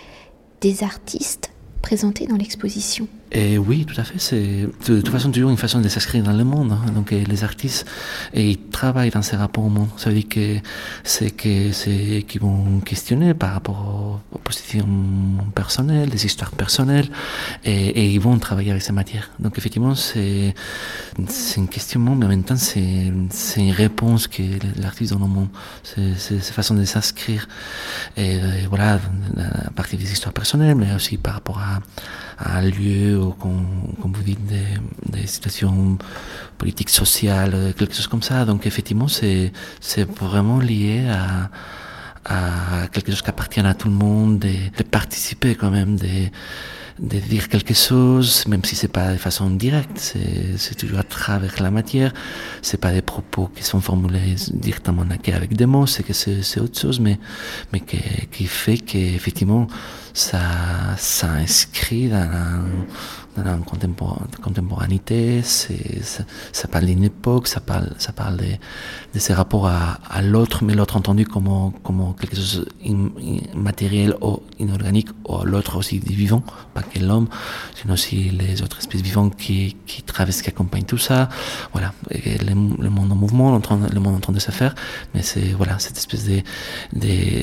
des 0.59 0.83
artistes 0.83 1.51
présentés 1.81 2.27
dans 2.27 2.37
l'exposition 2.37 3.07
et 3.31 3.57
oui, 3.57 3.85
tout 3.85 3.99
à 3.99 4.03
fait. 4.03 4.19
C'est 4.19 4.67
de, 4.87 5.01
toute 5.01 5.09
façon 5.09 5.31
toujours 5.31 5.49
une 5.49 5.57
façon 5.57 5.81
de 5.81 5.87
s'inscrire 5.89 6.23
dans 6.23 6.31
le 6.31 6.43
monde. 6.43 6.71
Hein. 6.71 6.91
Donc 6.91 7.11
les 7.11 7.43
artistes, 7.43 7.85
et 8.33 8.51
ils 8.51 8.57
travaillent 8.57 9.09
dans 9.09 9.21
ces 9.21 9.35
rapports 9.35 9.65
au 9.65 9.69
monde. 9.69 9.89
Ça 9.97 10.09
veut 10.09 10.15
dire 10.15 10.29
que 10.29 10.57
c'est 11.03 11.31
que 11.31 11.71
c'est 11.73 12.23
qu'ils 12.27 12.41
vont 12.41 12.79
questionner 12.79 13.33
par 13.33 13.53
rapport 13.53 14.21
aux, 14.31 14.37
positions 14.39 14.87
personnelles, 15.55 16.09
des 16.09 16.25
histoires 16.25 16.51
personnelles, 16.51 17.09
et, 17.65 17.87
et, 17.87 18.11
ils 18.11 18.19
vont 18.19 18.37
travailler 18.39 18.71
avec 18.71 18.81
ces 18.81 18.93
matières. 18.93 19.29
Donc 19.39 19.57
effectivement, 19.57 19.93
c'est 19.93 20.55
c'est 21.27 21.59
un 21.59 21.65
questionnement, 21.65 22.15
mais 22.15 22.25
en 22.25 22.29
même 22.29 22.43
temps 22.43 22.55
c'est 22.55 23.11
c'est 23.29 23.59
une 23.59 23.71
réponse 23.71 24.27
que 24.27 24.43
l'artiste 24.81 25.11
donne 25.11 25.23
au 25.23 25.27
monde. 25.27 25.49
C'est 25.83 26.13
c'est 26.17 26.53
façon 26.53 26.75
de 26.75 26.85
s'inscrire 26.85 27.47
et, 28.15 28.39
voilà 28.69 28.99
à 29.65 29.69
partir 29.71 29.99
des 29.99 30.11
histoires 30.11 30.33
personnelles, 30.33 30.75
mais 30.75 30.93
aussi 30.95 31.17
par 31.17 31.33
rapport 31.33 31.59
à, 31.59 31.79
à 32.37 32.57
un 32.57 32.61
lieu 32.61 33.19
comme, 33.39 33.65
vous 34.01 34.23
dites, 34.23 34.45
des, 34.45 35.27
situations 35.27 35.97
politiques, 36.57 36.89
sociales, 36.89 37.73
quelque 37.77 37.95
chose 37.95 38.07
comme 38.07 38.21
ça. 38.21 38.45
Donc 38.45 38.65
effectivement, 38.65 39.07
c'est, 39.07 39.51
c'est 39.79 40.09
vraiment 40.19 40.59
lié 40.59 41.07
à, 41.09 41.49
à 42.25 42.87
quelque 42.87 43.11
chose 43.11 43.21
qui 43.21 43.29
appartient 43.29 43.59
à 43.59 43.73
tout 43.73 43.87
le 43.87 43.93
monde, 43.93 44.39
de, 44.39 44.49
de 44.77 44.83
participer 44.83 45.55
quand 45.55 45.71
même, 45.71 45.95
de, 45.97 46.29
de 46.99 47.19
dire 47.19 47.47
quelque 47.49 47.73
chose, 47.73 48.45
même 48.47 48.63
si 48.63 48.75
c'est 48.75 48.87
pas 48.87 49.13
de 49.13 49.17
façon 49.17 49.49
directe, 49.49 50.15
c'est, 50.57 50.75
toujours 50.75 50.99
à 50.99 51.03
travers 51.03 51.61
la 51.61 51.71
matière. 51.71 52.13
C'est 52.61 52.79
pas 52.79 52.91
des 52.91 53.01
propos 53.01 53.49
qui 53.55 53.63
sont 53.63 53.81
formulés 53.81 54.35
directement 54.51 55.03
avec 55.33 55.55
des 55.55 55.65
mots, 55.65 55.87
c'est 55.87 56.03
que 56.03 56.13
c'est 56.13 56.59
autre 56.59 56.79
chose, 56.79 56.99
mais, 56.99 57.19
mais 57.71 57.79
qui, 57.81 57.99
qui 58.31 58.45
fait 58.45 58.77
qu'effectivement, 58.77 59.67
ça, 60.13 60.39
ça 60.97 61.31
inscrit 61.33 62.09
dans 62.09 62.63
la 63.43 63.57
contemporanité, 64.41 65.41
ça, 65.43 66.67
parle 66.67 66.85
d'une 66.85 67.03
époque, 67.03 67.47
ça 67.47 67.59
parle, 67.59 67.93
ça 67.97 68.11
parle 68.11 68.37
de, 68.37 68.45
de 69.13 69.19
ces 69.19 69.33
rapports 69.33 69.67
à, 69.67 70.21
l'autre, 70.21 70.63
mais 70.63 70.73
l'autre 70.73 70.97
entendu 70.97 71.25
comme, 71.25 71.71
quelque 72.19 72.35
chose 72.35 72.65
immatériel 72.83 74.15
ou 74.21 74.41
inorganique, 74.59 75.09
ou 75.27 75.43
l'autre 75.43 75.77
aussi 75.77 75.99
vivant, 75.99 76.43
pas 76.73 76.81
que 76.81 76.99
l'homme, 76.99 77.27
sinon 77.75 77.93
aussi 77.93 78.29
les 78.29 78.61
autres 78.61 78.79
espèces 78.79 79.01
vivantes 79.01 79.35
qui, 79.35 79.75
traversent, 80.05 80.41
qui 80.41 80.49
accompagnent 80.49 80.85
tout 80.85 80.97
ça. 80.97 81.29
Voilà, 81.73 81.93
le, 82.11 82.55
monde 82.55 83.11
en 83.11 83.15
mouvement, 83.15 83.51
le 83.55 83.99
monde 83.99 84.15
en 84.15 84.19
train 84.19 84.33
de 84.33 84.39
se 84.39 84.51
faire, 84.51 84.73
mais 85.13 85.21
c'est 85.21 85.53
voilà 85.57 85.79
cette 85.79 85.97
espèce 85.97 86.25
de, 86.25 86.41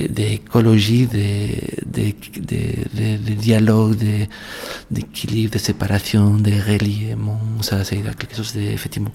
d'écologie, 0.08 1.06
de, 1.06 1.46
de, 1.86 2.12
de, 2.40 3.16
de, 3.16 3.34
dialogue, 3.34 3.96
d'équilibre, 4.90 5.52
de 5.52 5.58
séparation 5.58 6.34
des 6.34 6.60
reliements, 6.60 7.40
ça 7.62 7.84
c'est 7.84 7.96
quelque 7.96 8.36
chose 8.36 8.54
de, 8.54 8.60
effectivement 8.60 9.12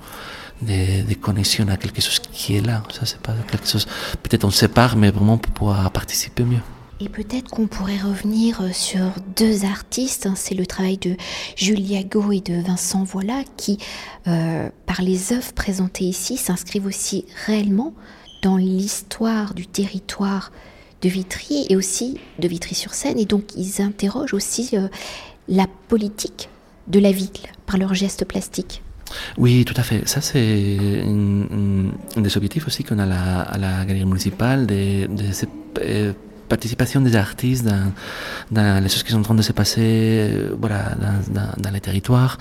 de, 0.62 1.08
de, 1.08 1.14
connexion 1.16 1.68
à 1.70 1.78
quelque 1.78 2.02
chose 2.02 2.20
qui 2.20 2.56
est 2.58 2.66
là. 2.66 2.84
Ça 2.92 3.06
c'est 3.06 3.20
pas 3.20 3.34
quelque 3.50 3.68
chose. 3.68 3.86
Peut-être 4.24 4.46
on 4.46 4.52
sépare, 4.52 4.96
mais 4.96 5.12
vraiment 5.12 5.38
pour 5.38 5.54
pouvoir 5.54 5.92
participer 5.92 6.44
mieux. 6.44 6.62
Et 7.02 7.08
peut-être 7.08 7.50
qu'on 7.50 7.68
pourrait 7.68 7.98
revenir 7.98 8.62
euh, 8.62 8.72
sur 8.74 9.00
deux 9.38 9.64
artistes. 9.64 10.26
Hein. 10.26 10.34
C'est 10.36 10.56
le 10.56 10.66
travail 10.66 10.98
de 10.98 11.16
Julia 11.56 12.04
Go 12.04 12.34
et 12.34 12.42
de 12.42 12.62
Vincent 12.62 13.04
Voilà 13.06 13.44
qui, 13.56 13.78
euh, 14.28 14.70
par 14.86 15.02
les 15.02 15.32
œuvres 15.32 15.54
présentées 15.54 16.04
ici, 16.04 16.36
s'inscrivent 16.36 16.86
aussi 16.88 17.26
réellement 17.46 17.94
dans 18.42 18.58
l'histoire 18.58 19.54
du 19.54 19.66
territoire 19.66 20.52
de 21.02 21.08
Vitry 21.08 21.66
et 21.70 21.78
aussi 21.78 22.20
de 22.40 22.48
Vitry-sur-Seine. 22.50 23.18
Et 23.18 23.26
donc 23.26 23.56
ils 23.56 23.82
interrogent 23.82 24.34
aussi 24.34 24.72
euh, 24.74 24.90
la 25.50 25.66
politique 25.88 26.50
de 26.88 27.00
la 27.00 27.12
ville 27.12 27.28
par 27.66 27.78
leurs 27.78 27.94
gestes 27.94 28.26
plastiques. 28.26 28.82
Oui, 29.38 29.66
tout 29.66 29.74
à 29.76 29.84
fait. 29.84 30.08
Ça, 30.08 30.22
c'est 30.22 31.02
un, 31.04 32.22
des 32.22 32.38
objectifs 32.38 32.68
aussi 32.68 32.84
qu'on 32.84 33.00
a 33.00 33.06
à 33.06 33.58
la, 33.58 33.86
galerie 33.86 34.06
municipale, 34.06 34.68
de, 34.68 35.08
de, 35.08 36.14
participation 36.50 37.00
des 37.02 37.16
artistes 37.16 37.66
dans, 38.52 38.84
les 38.84 38.90
choses 38.90 39.04
qui 39.04 39.12
sont 39.12 39.20
en 39.20 39.28
train 39.30 39.36
de 39.36 39.42
se 39.42 39.54
passer 39.54 39.82
euh, 39.82 40.56
voilà, 40.60 40.96
dans, 41.30 41.72
les 41.72 41.80
territoires. 41.80 42.38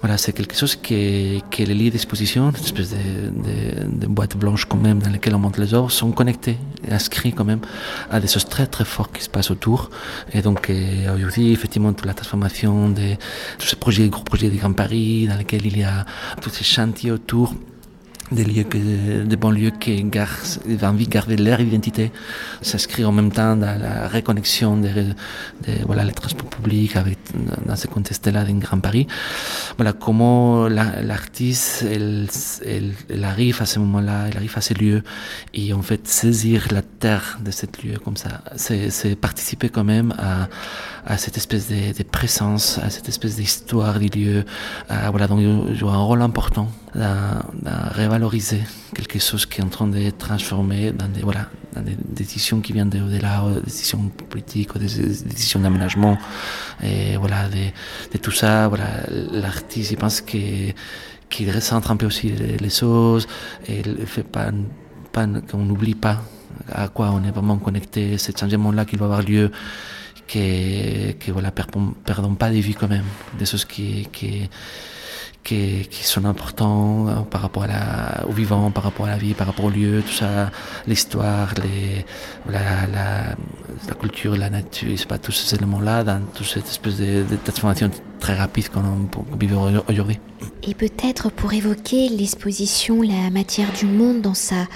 Voilà, 0.00 0.16
c'est 0.18 0.32
quelque 0.32 0.54
chose 0.54 0.76
qui, 0.76 1.42
qui 1.50 1.62
est 1.62 1.90
d'exposition, 1.90 2.50
une 2.50 2.54
espèce 2.56 2.90
de, 2.90 4.06
boîte 4.06 4.36
blanche 4.36 4.66
quand 4.66 4.80
même 4.88 5.00
dans 5.00 5.10
lesquelles 5.10 5.34
on 5.34 5.38
monte 5.38 5.58
les 5.58 5.74
œuvres, 5.74 5.90
sont 5.90 6.12
connectés, 6.12 6.58
inscrits 6.90 7.32
quand 7.32 7.44
même 7.44 7.60
à 8.10 8.20
des 8.20 8.28
choses 8.28 8.44
très 8.44 8.66
très 8.66 8.84
fortes 8.84 9.16
qui 9.16 9.24
se 9.24 9.30
passent 9.30 9.50
autour. 9.50 9.90
Et 10.32 10.42
donc 10.42 10.70
euh, 10.70 11.14
aujourd'hui, 11.14 11.52
effectivement, 11.52 11.92
toute 11.92 12.06
la 12.06 12.14
transformation 12.14 12.90
de 12.90 13.14
tous 13.58 13.66
ces 13.66 13.76
projets, 13.76 14.08
gros 14.08 14.22
projets 14.22 14.50
des 14.50 14.58
Grands 14.58 14.72
Paris, 14.72 15.26
dans 15.26 15.36
lesquels 15.36 15.66
il 15.66 15.78
y 15.78 15.84
a 15.84 16.04
tous 16.40 16.50
ces 16.50 16.64
chantiers 16.64 17.10
autour 17.10 17.54
des 18.30 18.44
lieux 18.44 18.64
que, 18.64 19.24
des 19.24 19.36
banlieues 19.36 19.70
qui 19.70 20.02
gardent, 20.04 20.30
envie 20.82 21.06
de 21.06 21.10
garder 21.10 21.36
leur 21.36 21.60
identité, 21.60 22.12
s'inscrit 22.62 23.04
en 23.04 23.12
même 23.12 23.32
temps 23.32 23.56
dans 23.56 23.80
la 23.80 24.08
reconnexion 24.08 24.76
des, 24.76 24.92
de, 24.92 25.14
voilà, 25.86 26.04
les 26.04 26.12
transports 26.12 26.48
publics 26.48 26.96
avec, 26.96 27.17
dans 27.66 27.76
ce 27.76 27.86
contexte-là 27.86 28.44
d'un 28.44 28.58
Grand 28.58 28.80
Paris. 28.80 29.06
Voilà, 29.76 29.92
comment 29.92 30.68
l'artiste, 30.68 31.84
elle, 31.88 32.26
elle, 32.64 33.24
arrive 33.24 33.60
à 33.60 33.66
ce 33.66 33.78
moment-là, 33.78 34.26
elle 34.28 34.36
arrive 34.36 34.52
à 34.56 34.60
ces 34.60 34.74
lieux 34.74 35.02
et 35.54 35.72
en 35.72 35.82
fait 35.82 36.06
saisir 36.06 36.68
la 36.70 36.82
terre 36.82 37.38
de 37.44 37.50
ce 37.50 37.66
lieu 37.82 37.98
comme 37.98 38.16
ça, 38.16 38.42
c'est 38.56 39.16
participer 39.16 39.68
quand 39.68 39.84
même 39.84 40.14
à, 40.18 40.48
à 41.06 41.18
cette 41.18 41.36
espèce 41.36 41.68
de, 41.68 42.02
présence, 42.02 42.78
à 42.78 42.90
cette 42.90 43.08
espèce 43.08 43.36
d'histoire 43.36 43.98
du 43.98 44.08
lieu. 44.08 44.44
voilà, 44.88 45.26
donc 45.26 45.40
il 45.40 45.76
joue 45.76 45.88
un 45.88 46.02
rôle 46.02 46.22
important 46.22 46.68
dans, 46.94 47.40
dans 47.62 47.88
revaloriser 47.94 48.62
quelque 48.94 49.18
chose 49.18 49.46
qui 49.46 49.60
est 49.60 49.64
en 49.64 49.68
train 49.68 49.86
de 49.86 50.10
transformer 50.10 50.92
dans 50.92 51.08
des, 51.08 51.20
voilà, 51.20 51.48
dans 51.78 51.84
des 51.84 51.96
décisions 52.24 52.60
qui 52.60 52.72
viennent 52.72 52.90
de-delà, 52.90 53.44
des 53.54 53.60
décisions 53.62 54.08
politiques, 54.28 54.76
des 54.78 54.86
décisions 55.24 55.60
d'aménagement, 55.60 56.18
et 56.82 57.16
voilà, 57.16 57.48
de, 57.48 57.72
de, 58.12 58.18
tout 58.18 58.30
ça, 58.30 58.68
voilà, 58.68 58.88
l'artiste, 59.32 59.92
il 59.92 59.96
pense 59.96 60.20
qu'il 60.20 60.74
recentre 61.54 61.90
un 61.90 61.96
peu 61.96 62.06
aussi 62.06 62.30
les, 62.30 62.70
choses 62.70 63.26
et 63.66 63.82
fait 64.06 64.22
pas, 64.22 64.50
pas 65.12 65.26
qu'on 65.50 65.64
n'oublie 65.64 65.94
pas 65.94 66.22
à 66.72 66.88
quoi 66.88 67.10
on 67.10 67.22
est 67.24 67.30
vraiment 67.30 67.56
connecté, 67.58 68.18
ce 68.18 68.32
changement-là 68.38 68.84
qui 68.84 68.96
va 68.96 69.06
avoir 69.06 69.22
lieu 69.22 69.50
que, 70.26 71.12
que 71.12 71.30
voilà, 71.32 71.50
perdons, 71.50 71.94
pas 72.34 72.50
de 72.50 72.56
vue 72.56 72.74
quand 72.74 72.88
même, 72.88 73.04
des 73.38 73.46
choses 73.46 73.64
qui, 73.64 74.08
qui, 75.48 76.04
sont 76.04 76.24
importants 76.24 77.08
euh, 77.08 77.14
par 77.30 77.42
rapport 77.42 77.66
au 78.28 78.32
vivant, 78.32 78.70
par 78.70 78.84
rapport 78.84 79.06
à 79.06 79.10
la 79.10 79.16
vie, 79.16 79.34
par 79.34 79.46
rapport 79.46 79.66
au 79.66 79.70
lieu, 79.70 80.02
tout 80.02 80.12
ça, 80.12 80.50
l'histoire, 80.86 81.54
la, 82.48 83.34
culture, 84.00 84.36
la 84.36 84.50
nature, 84.50 84.94
c'est 84.96 85.08
pas 85.08 85.18
tous 85.18 85.32
ces 85.32 85.56
éléments-là 85.56 86.04
dans 86.04 86.20
toute 86.34 86.46
cette 86.46 86.66
espèce 86.66 86.98
de, 86.98 87.24
de 87.28 87.36
transformation 87.44 87.90
très 88.20 88.34
rapide 88.34 88.68
qu'on 88.68 89.08
vit 89.38 89.48
aujourd'hui. 89.88 90.18
Et 90.62 90.74
peut-être 90.74 91.30
pour 91.30 91.52
évoquer 91.52 92.08
l'exposition 92.08 93.02
La 93.02 93.30
matière 93.30 93.72
du 93.72 93.86
monde 93.86 94.20
dans 94.20 94.34
sa 94.34 94.66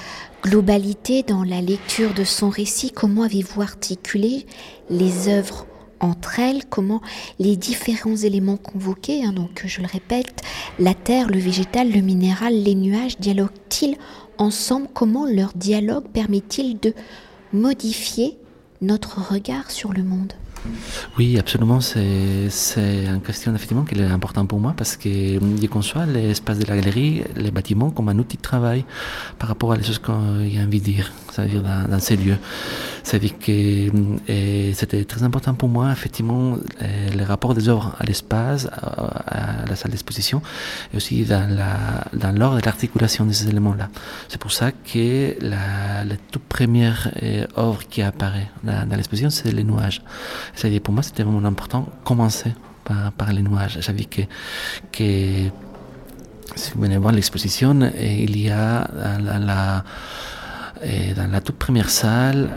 globalité 0.42 1.22
dans 1.22 1.44
la 1.44 1.60
lecture 1.60 2.14
de 2.14 2.24
son 2.24 2.48
récit, 2.48 2.90
comment 2.90 3.22
avez-vous 3.22 3.62
articulé 3.62 4.46
les 4.90 5.28
œuvres 5.28 5.66
entre 6.02 6.40
elles, 6.40 6.64
comment 6.66 7.00
les 7.38 7.56
différents 7.56 8.16
éléments 8.16 8.58
convoqués, 8.58 9.24
hein, 9.24 9.32
donc 9.32 9.62
je 9.64 9.80
le 9.80 9.86
répète, 9.86 10.42
la 10.78 10.94
terre, 10.94 11.28
le 11.28 11.38
végétal, 11.38 11.90
le 11.90 12.00
minéral, 12.00 12.54
les 12.62 12.74
nuages, 12.74 13.18
dialoguent-ils 13.18 13.96
ensemble? 14.36 14.88
Comment 14.92 15.24
leur 15.24 15.52
dialogue 15.54 16.08
permet-il 16.08 16.78
de 16.78 16.92
modifier 17.52 18.36
notre 18.80 19.20
regard 19.20 19.70
sur 19.70 19.92
le 19.92 20.02
monde? 20.02 20.32
Oui, 21.18 21.38
absolument. 21.38 21.80
C'est, 21.80 22.48
une 22.76 23.20
question 23.20 23.54
effectivement 23.54 23.84
qui 23.84 23.98
est 23.98 24.04
importante 24.04 24.48
pour 24.48 24.60
moi 24.60 24.74
parce 24.76 24.96
que 24.96 25.08
je 25.08 25.66
conçois 25.66 26.06
l'espace 26.06 26.58
de 26.58 26.66
la 26.66 26.76
galerie, 26.76 27.24
les 27.36 27.50
bâtiments 27.50 27.90
comme 27.90 28.08
un 28.08 28.18
outil 28.18 28.36
de 28.36 28.42
travail 28.42 28.84
par 29.38 29.48
rapport 29.48 29.72
à 29.72 29.76
les 29.76 29.82
choses 29.82 29.98
qu'on 29.98 30.12
a 30.12 30.64
envie 30.64 30.80
de 30.80 30.84
dire, 30.84 31.12
c'est-à-dire 31.30 31.62
dans, 31.62 32.00
ces 32.00 32.16
lieux. 32.16 32.38
C'est-à-dire 33.02 33.38
que 33.38 33.90
c'était 34.74 35.04
très 35.04 35.22
important 35.22 35.54
pour 35.54 35.68
moi, 35.68 35.90
effectivement, 35.92 36.56
le 36.80 37.24
rapport 37.24 37.54
des 37.54 37.68
œuvres 37.68 37.94
à 37.98 38.04
l'espace, 38.04 38.66
à, 38.66 39.64
la 39.68 39.76
salle 39.76 39.90
d'exposition, 39.90 40.42
et 40.92 40.96
aussi 40.96 41.24
dans, 41.24 41.48
l'ordre 42.34 42.58
et 42.58 42.62
l'articulation 42.62 43.26
de 43.26 43.32
ces 43.32 43.48
éléments-là. 43.48 43.88
C'est 44.28 44.40
pour 44.40 44.52
ça 44.52 44.70
que 44.72 45.36
la, 45.40 46.04
toute 46.30 46.42
première 46.42 47.10
euh, 47.22 47.46
œuvre 47.56 47.82
qui 47.88 48.02
apparaît 48.02 48.48
dans 48.62 48.96
l'exposition, 48.96 49.30
c'est 49.30 49.52
les 49.52 49.64
nuages. 49.64 50.02
C'est-à-dire 50.54 50.80
pour 50.80 50.94
moi, 50.94 51.02
c'était 51.02 51.22
vraiment 51.22 51.46
important 51.46 51.88
commencer 52.04 52.52
par, 52.84 53.32
les 53.32 53.42
nuages. 53.42 53.78
J'avais 53.80 54.04
que, 54.04 54.22
que 54.90 55.48
si 56.56 56.72
vous 56.74 56.82
venez 56.82 56.98
voir 56.98 57.12
l'exposition, 57.12 57.90
il 57.98 58.38
y 58.38 58.50
a 58.50 58.88
dans 58.88 59.38
la, 59.44 59.84
dans 61.16 61.30
la 61.30 61.40
toute 61.40 61.56
première 61.56 61.90
salle 61.90 62.50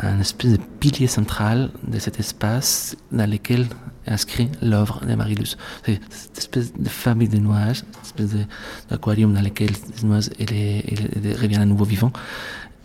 un, 0.00 0.20
espèce 0.20 0.52
de 0.52 0.58
pilier 0.80 1.06
central 1.06 1.70
de 1.86 1.98
cet 1.98 2.20
espace 2.20 2.96
dans 3.12 3.28
lequel 3.28 3.66
est 4.06 4.12
inscrit 4.12 4.48
l'œuvre 4.62 5.04
de 5.04 5.14
Marie-Luce. 5.14 5.56
C'est 5.84 6.00
cette 6.10 6.38
espèce 6.38 6.72
de 6.72 6.88
famille 6.88 7.28
de 7.28 7.38
nuages, 7.38 7.82
cette 8.02 8.20
espèce 8.20 8.46
d'aquarium 8.88 9.34
dans 9.34 9.42
lequel 9.42 9.70
les 9.70 10.08
nuages 10.08 10.30
reviennent 10.38 11.62
à 11.62 11.66
nouveau 11.66 11.84
vivants 11.84 12.12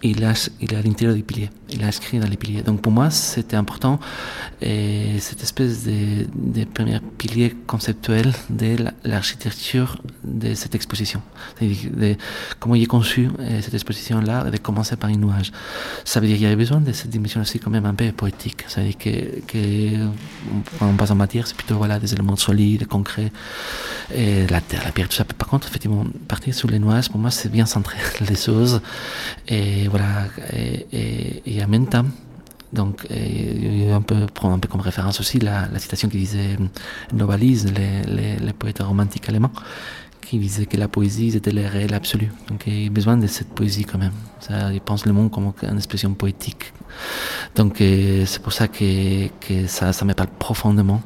il, 0.04 0.24
a, 0.24 0.34
il 0.60 0.74
est 0.74 0.82
l'intérieur 0.82 1.16
du 1.16 1.24
pilier. 1.24 1.50
Il 1.70 1.84
a 1.84 1.88
inscrit 1.88 2.20
dans 2.20 2.28
les 2.28 2.38
piliers. 2.38 2.62
Donc 2.62 2.82
pour 2.82 2.92
moi, 2.92 3.10
c'était 3.10 3.56
important 3.56 4.00
et 4.62 5.20
cette 5.20 5.42
espèce 5.44 5.86
de, 5.86 6.28
de 6.36 6.66
premier 6.66 7.00
pilier 7.18 7.56
conceptuel 7.68 8.34
de 8.50 8.76
l'architecture 9.04 10.02
de 10.24 10.54
cette 10.54 10.76
exposition. 10.76 11.22
De, 11.62 12.16
comment 12.60 12.76
il 12.76 12.84
est 12.84 12.88
conçu 12.88 13.30
cette 13.62 13.74
exposition-là, 13.74 14.50
de 14.50 14.58
commencer 14.58 14.96
par 14.96 15.10
une 15.10 15.22
nuage. 15.22 15.52
Ça 16.06 16.20
veut 16.20 16.28
dire 16.28 16.36
qu'il 16.36 16.44
y 16.44 16.48
avait 16.48 16.56
besoin 16.56 16.80
de 16.80 16.92
cette 16.92 17.10
dimension 17.10 17.42
aussi 17.42 17.60
quand 17.60 17.72
même 17.72 17.86
un 17.86 17.94
peu 17.94 18.12
poétique. 18.12 18.64
Ça 18.68 18.82
veut 18.82 18.88
dire 18.88 18.98
que, 18.98 19.42
que 19.48 20.08
on 20.82 20.94
passe 20.94 21.12
en 21.12 21.16
matière, 21.16 21.48
c'est 21.48 21.56
plutôt 21.56 21.78
voilà, 21.78 22.00
des 22.00 22.14
éléments 22.14 22.36
solides, 22.36 22.88
concrets, 22.88 23.32
et 24.14 24.48
la 24.48 24.62
terre, 24.62 24.82
la 24.84 24.92
pierre, 24.92 25.10
tout 25.10 25.16
ça. 25.16 25.26
Par 25.26 25.48
contre, 25.48 25.68
effectivement, 25.68 26.06
partir 26.28 26.54
sur 26.54 26.70
les 26.70 26.80
nuages, 26.80 27.10
pour 27.10 27.20
moi, 27.20 27.32
c'est 27.32 27.50
bien 27.50 27.66
centré 27.66 27.98
les 28.30 28.36
choses. 28.36 28.82
Et 29.48 29.88
voilà, 29.92 30.28
et, 30.54 31.44
et, 31.46 31.64
en 31.64 31.68
même 31.68 31.88
temps, 31.88 32.06
donc, 32.74 33.06
et, 33.10 33.90
on 33.94 34.02
peut 34.02 34.26
prendre 34.34 34.56
un 34.56 34.60
peu 34.60 34.68
comme 34.68 34.82
référence 34.82 35.20
aussi 35.20 35.40
la, 35.40 35.68
citation 35.78 36.10
qui 36.10 36.18
disait 36.18 36.58
Novalis, 37.14 37.66
les, 37.66 38.02
les, 38.04 38.36
les 38.38 38.54
poètes 38.54 38.80
romantiques 38.80 39.28
allemands, 39.30 39.52
qui 40.22 40.40
disait 40.40 40.66
que 40.66 40.78
la 40.78 40.88
poésie 40.88 41.32
c'était 41.32 41.52
le 41.52 41.68
réel 41.68 41.94
absolu. 41.94 42.32
Donc 42.48 42.64
il 42.66 42.84
y 42.84 42.88
a 42.88 42.90
besoin 42.90 43.18
de 43.18 43.28
cette 43.28 43.50
poésie 43.50 43.84
quand 43.84 43.98
même. 43.98 44.14
Ça, 44.40 44.72
il 44.72 44.80
pense 44.82 45.06
le 45.06 45.14
monde 45.14 45.30
comme 45.30 45.52
une 45.62 45.78
expression 45.78 46.14
poétique. 46.14 46.74
Donc 47.56 47.82
euh, 47.82 48.26
c'est 48.26 48.42
pour 48.42 48.54
ça 48.54 48.68
que, 48.68 49.28
ça, 49.68 49.94
ça 49.94 50.06
me 50.06 50.14
parle 50.14 50.30
profondément. 50.40 51.02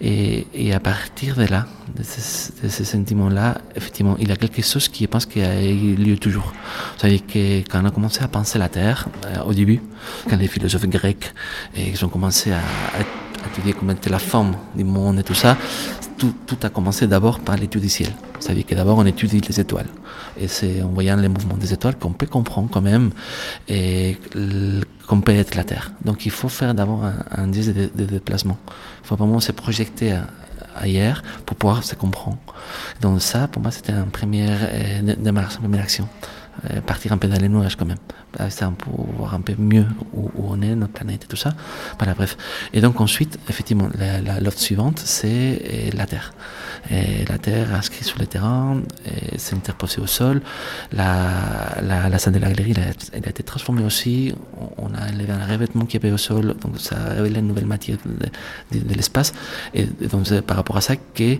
Et, 0.00 0.72
à 0.72 0.80
partir 0.80 1.36
de 1.36 1.44
là, 1.44 1.66
de 1.96 2.02
ces 2.02 2.84
sentiments-là, 2.84 3.58
effectivement, 3.74 4.16
il 4.18 4.28
y 4.28 4.32
a 4.32 4.36
quelque 4.36 4.62
chose 4.62 4.88
qui 4.88 5.04
je 5.04 5.08
pense 5.08 5.26
qui 5.26 5.40
a 5.40 5.62
eu 5.62 5.94
lieu 5.94 6.18
toujours. 6.18 6.52
C'est-à-dire 6.96 7.26
que 7.26 7.60
quand 7.60 7.80
on 7.82 7.86
a 7.86 7.90
commencé 7.90 8.22
à 8.22 8.28
penser 8.28 8.58
la 8.58 8.68
Terre, 8.68 9.08
euh, 9.26 9.42
au 9.44 9.54
début, 9.54 9.80
quand 10.28 10.36
les 10.36 10.48
philosophes 10.48 10.86
grecs 10.86 11.32
et 11.74 11.88
ils 11.88 12.04
ont 12.04 12.08
commencé 12.08 12.52
à, 12.52 12.58
à 12.58 13.02
étudier 13.46 13.72
comment 13.72 13.92
était 13.92 14.10
la 14.10 14.18
forme 14.18 14.54
du 14.74 14.84
monde 14.84 15.18
et 15.18 15.22
tout 15.22 15.34
ça, 15.34 15.56
tout, 16.16 16.34
tout 16.46 16.58
a 16.62 16.68
commencé 16.68 17.06
d'abord 17.06 17.40
par 17.40 17.56
l'étude 17.56 17.82
du 17.82 17.88
ciel. 17.88 18.12
C'est-à-dire 18.40 18.66
que 18.66 18.74
d'abord 18.74 18.98
on 18.98 19.06
étudie 19.06 19.40
les 19.40 19.60
étoiles. 19.60 19.88
Et 20.40 20.48
c'est 20.48 20.82
en 20.82 20.88
voyant 20.88 21.16
les 21.16 21.28
mouvements 21.28 21.56
des 21.56 21.72
étoiles 21.72 21.96
qu'on 21.96 22.12
peut 22.12 22.26
comprendre 22.26 22.68
quand 22.72 22.80
même 22.80 23.10
et 23.68 24.16
qu'on 25.06 25.20
peut 25.20 25.32
être 25.32 25.54
la 25.54 25.64
Terre. 25.64 25.92
Donc 26.04 26.26
il 26.26 26.32
faut 26.32 26.48
faire 26.48 26.74
d'abord 26.74 27.04
un, 27.04 27.24
un 27.30 27.46
de, 27.48 27.90
de, 27.94 28.04
déplacement. 28.04 28.58
Il 29.02 29.06
faut 29.06 29.16
vraiment 29.16 29.40
se 29.40 29.52
projeter 29.52 30.16
ailleurs 30.76 31.22
pour 31.46 31.56
pouvoir 31.56 31.84
se 31.84 31.94
comprendre. 31.94 32.38
Donc 33.00 33.20
ça, 33.20 33.48
pour 33.48 33.62
moi, 33.62 33.70
c'était 33.70 33.92
une 33.92 34.10
première 34.10 34.58
euh, 34.62 35.14
démarche, 35.18 35.54
une 35.54 35.62
première 35.62 35.82
action. 35.82 36.08
Euh, 36.64 36.80
partir 36.80 37.12
un 37.12 37.18
peu 37.18 37.28
dans 37.28 37.38
les 37.38 37.48
nuages 37.48 37.76
quand 37.76 37.86
même. 37.86 37.98
Ça, 38.50 38.72
pour 38.76 39.06
voir 39.16 39.34
un 39.34 39.40
peu 39.40 39.54
mieux 39.58 39.86
où, 40.12 40.30
on 40.36 40.60
est, 40.60 40.74
notre 40.74 40.92
planète 40.92 41.24
et 41.24 41.26
tout 41.26 41.36
ça. 41.36 41.54
Voilà, 41.98 42.14
bref. 42.14 42.36
Et 42.72 42.80
donc 42.80 43.00
ensuite, 43.00 43.38
effectivement, 43.48 43.88
l'offre 44.40 44.58
suivante, 44.58 45.00
c'est 45.04 45.62
euh, 45.64 45.90
la 45.94 46.06
Terre. 46.06 46.34
La 46.90 47.38
Terre 47.38 47.74
inscrite 47.74 48.04
sur 48.04 48.18
le 48.18 48.26
terrain, 48.26 48.80
c'est 49.36 49.54
interposée 49.54 50.00
au 50.00 50.06
sol. 50.06 50.40
La, 50.92 52.18
scène 52.18 52.32
de 52.32 52.38
la 52.38 52.48
galerie, 52.48 52.74
elle 53.12 53.24
a, 53.24 53.28
été 53.28 53.42
transformée 53.42 53.82
aussi. 53.82 54.32
On 54.78 54.94
a 54.94 55.12
enlevé 55.12 55.32
un 55.32 55.44
revêtement 55.44 55.84
qui 55.84 55.96
avait 55.96 56.12
au 56.12 56.16
sol, 56.16 56.54
donc 56.60 56.78
ça 56.78 56.96
a 56.96 57.14
révélé 57.14 57.40
une 57.40 57.48
nouvelle 57.48 57.66
matière 57.66 57.98
de 58.06 58.94
l'espace. 58.94 59.34
Et 59.74 59.84
donc 59.84 60.28
c'est 60.28 60.40
par 60.40 60.56
rapport 60.56 60.76
à 60.76 60.80
ça 60.80 60.96
que 60.96 61.36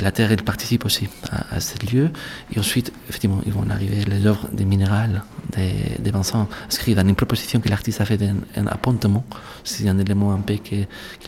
la 0.00 0.12
Terre, 0.12 0.30
elle 0.30 0.44
participe 0.44 0.84
aussi 0.84 1.08
à, 1.30 1.56
à 1.56 1.60
ce 1.60 1.74
lieu. 1.92 2.10
Et 2.54 2.58
ensuite, 2.60 2.92
effectivement, 3.08 3.40
ils 3.46 3.52
vont 3.52 3.68
arriver 3.70 4.04
les 4.04 4.26
œuvres 4.26 4.48
des 4.54 4.64
minérales, 4.64 5.22
des, 5.56 5.96
des 5.98 6.10
Vincent, 6.10 6.48
inscrits 6.66 6.94
dans 6.94 7.06
une 7.06 7.14
proposition 7.14 7.60
que 7.60 7.68
l'artiste 7.68 8.00
a 8.00 8.04
fait 8.04 8.16
d'un 8.18 8.66
appontement. 8.66 9.24
C'est 9.64 9.88
un 9.88 9.98
élément 9.98 10.32
un 10.32 10.40
peu 10.40 10.54
qu'il 10.54 10.86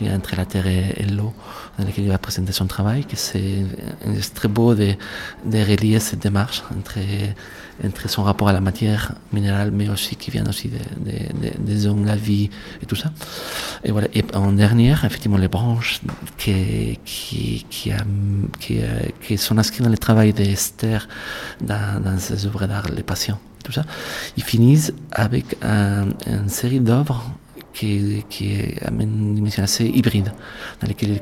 a 0.09 0.13
entre 0.13 0.35
la 0.35 0.45
terre 0.45 0.67
et, 0.67 1.05
l'eau, 1.09 1.33
dans 1.77 1.85
lequel 1.85 2.05
il 2.05 2.09
va 2.09 2.17
présenter 2.17 2.51
son 2.51 2.67
travail, 2.67 3.05
que 3.05 3.15
c'est 3.15 3.65
très 4.33 4.47
beau 4.47 4.75
de, 4.75 4.93
de 5.45 5.57
relier 5.57 5.99
cette 5.99 6.19
démarche 6.19 6.63
entre, 6.77 6.99
son 8.07 8.23
rapport 8.23 8.47
à 8.49 8.53
la 8.53 8.61
matière 8.61 9.13
minérale, 9.31 9.71
mais 9.71 9.89
aussi 9.89 10.15
qui 10.15 10.31
vient 10.31 10.47
aussi 10.47 10.69
des 10.69 10.79
de, 11.59 11.87
de, 11.87 12.05
la 12.05 12.15
vie 12.15 12.49
et 12.81 12.85
tout 12.85 12.95
ça. 12.95 13.11
Et 13.83 13.91
voilà. 13.91 14.07
Et 14.13 14.23
en 14.33 14.51
dernière, 14.51 15.05
effectivement, 15.05 15.37
les 15.37 15.47
branches 15.47 16.01
qui 16.37 16.97
sont 19.37 19.57
inscrites 19.57 19.83
dans 19.83 19.89
le 19.89 19.97
travail 19.97 20.33
d'Esther 20.33 21.07
dans, 21.61 22.01
dans 22.01 22.17
ses 22.17 22.45
œuvres 22.45 22.65
d'art, 22.67 22.87
les 22.95 23.03
patients, 23.03 23.39
tout 23.67 23.73
ça, 23.73 23.83
ils 24.37 24.43
finissent 24.43 24.93
avec 25.11 25.57
un, 25.61 26.07
une 26.25 26.47
série 26.47 26.79
d'œuvres 26.79 27.21
qui, 27.73 28.23
qui 28.29 28.73
amène 28.83 29.09
une 29.09 29.35
dimension 29.35 29.61
assez 29.61 29.85
hybride, 29.85 30.31
dans 30.79 30.87
laquelle 30.87 31.19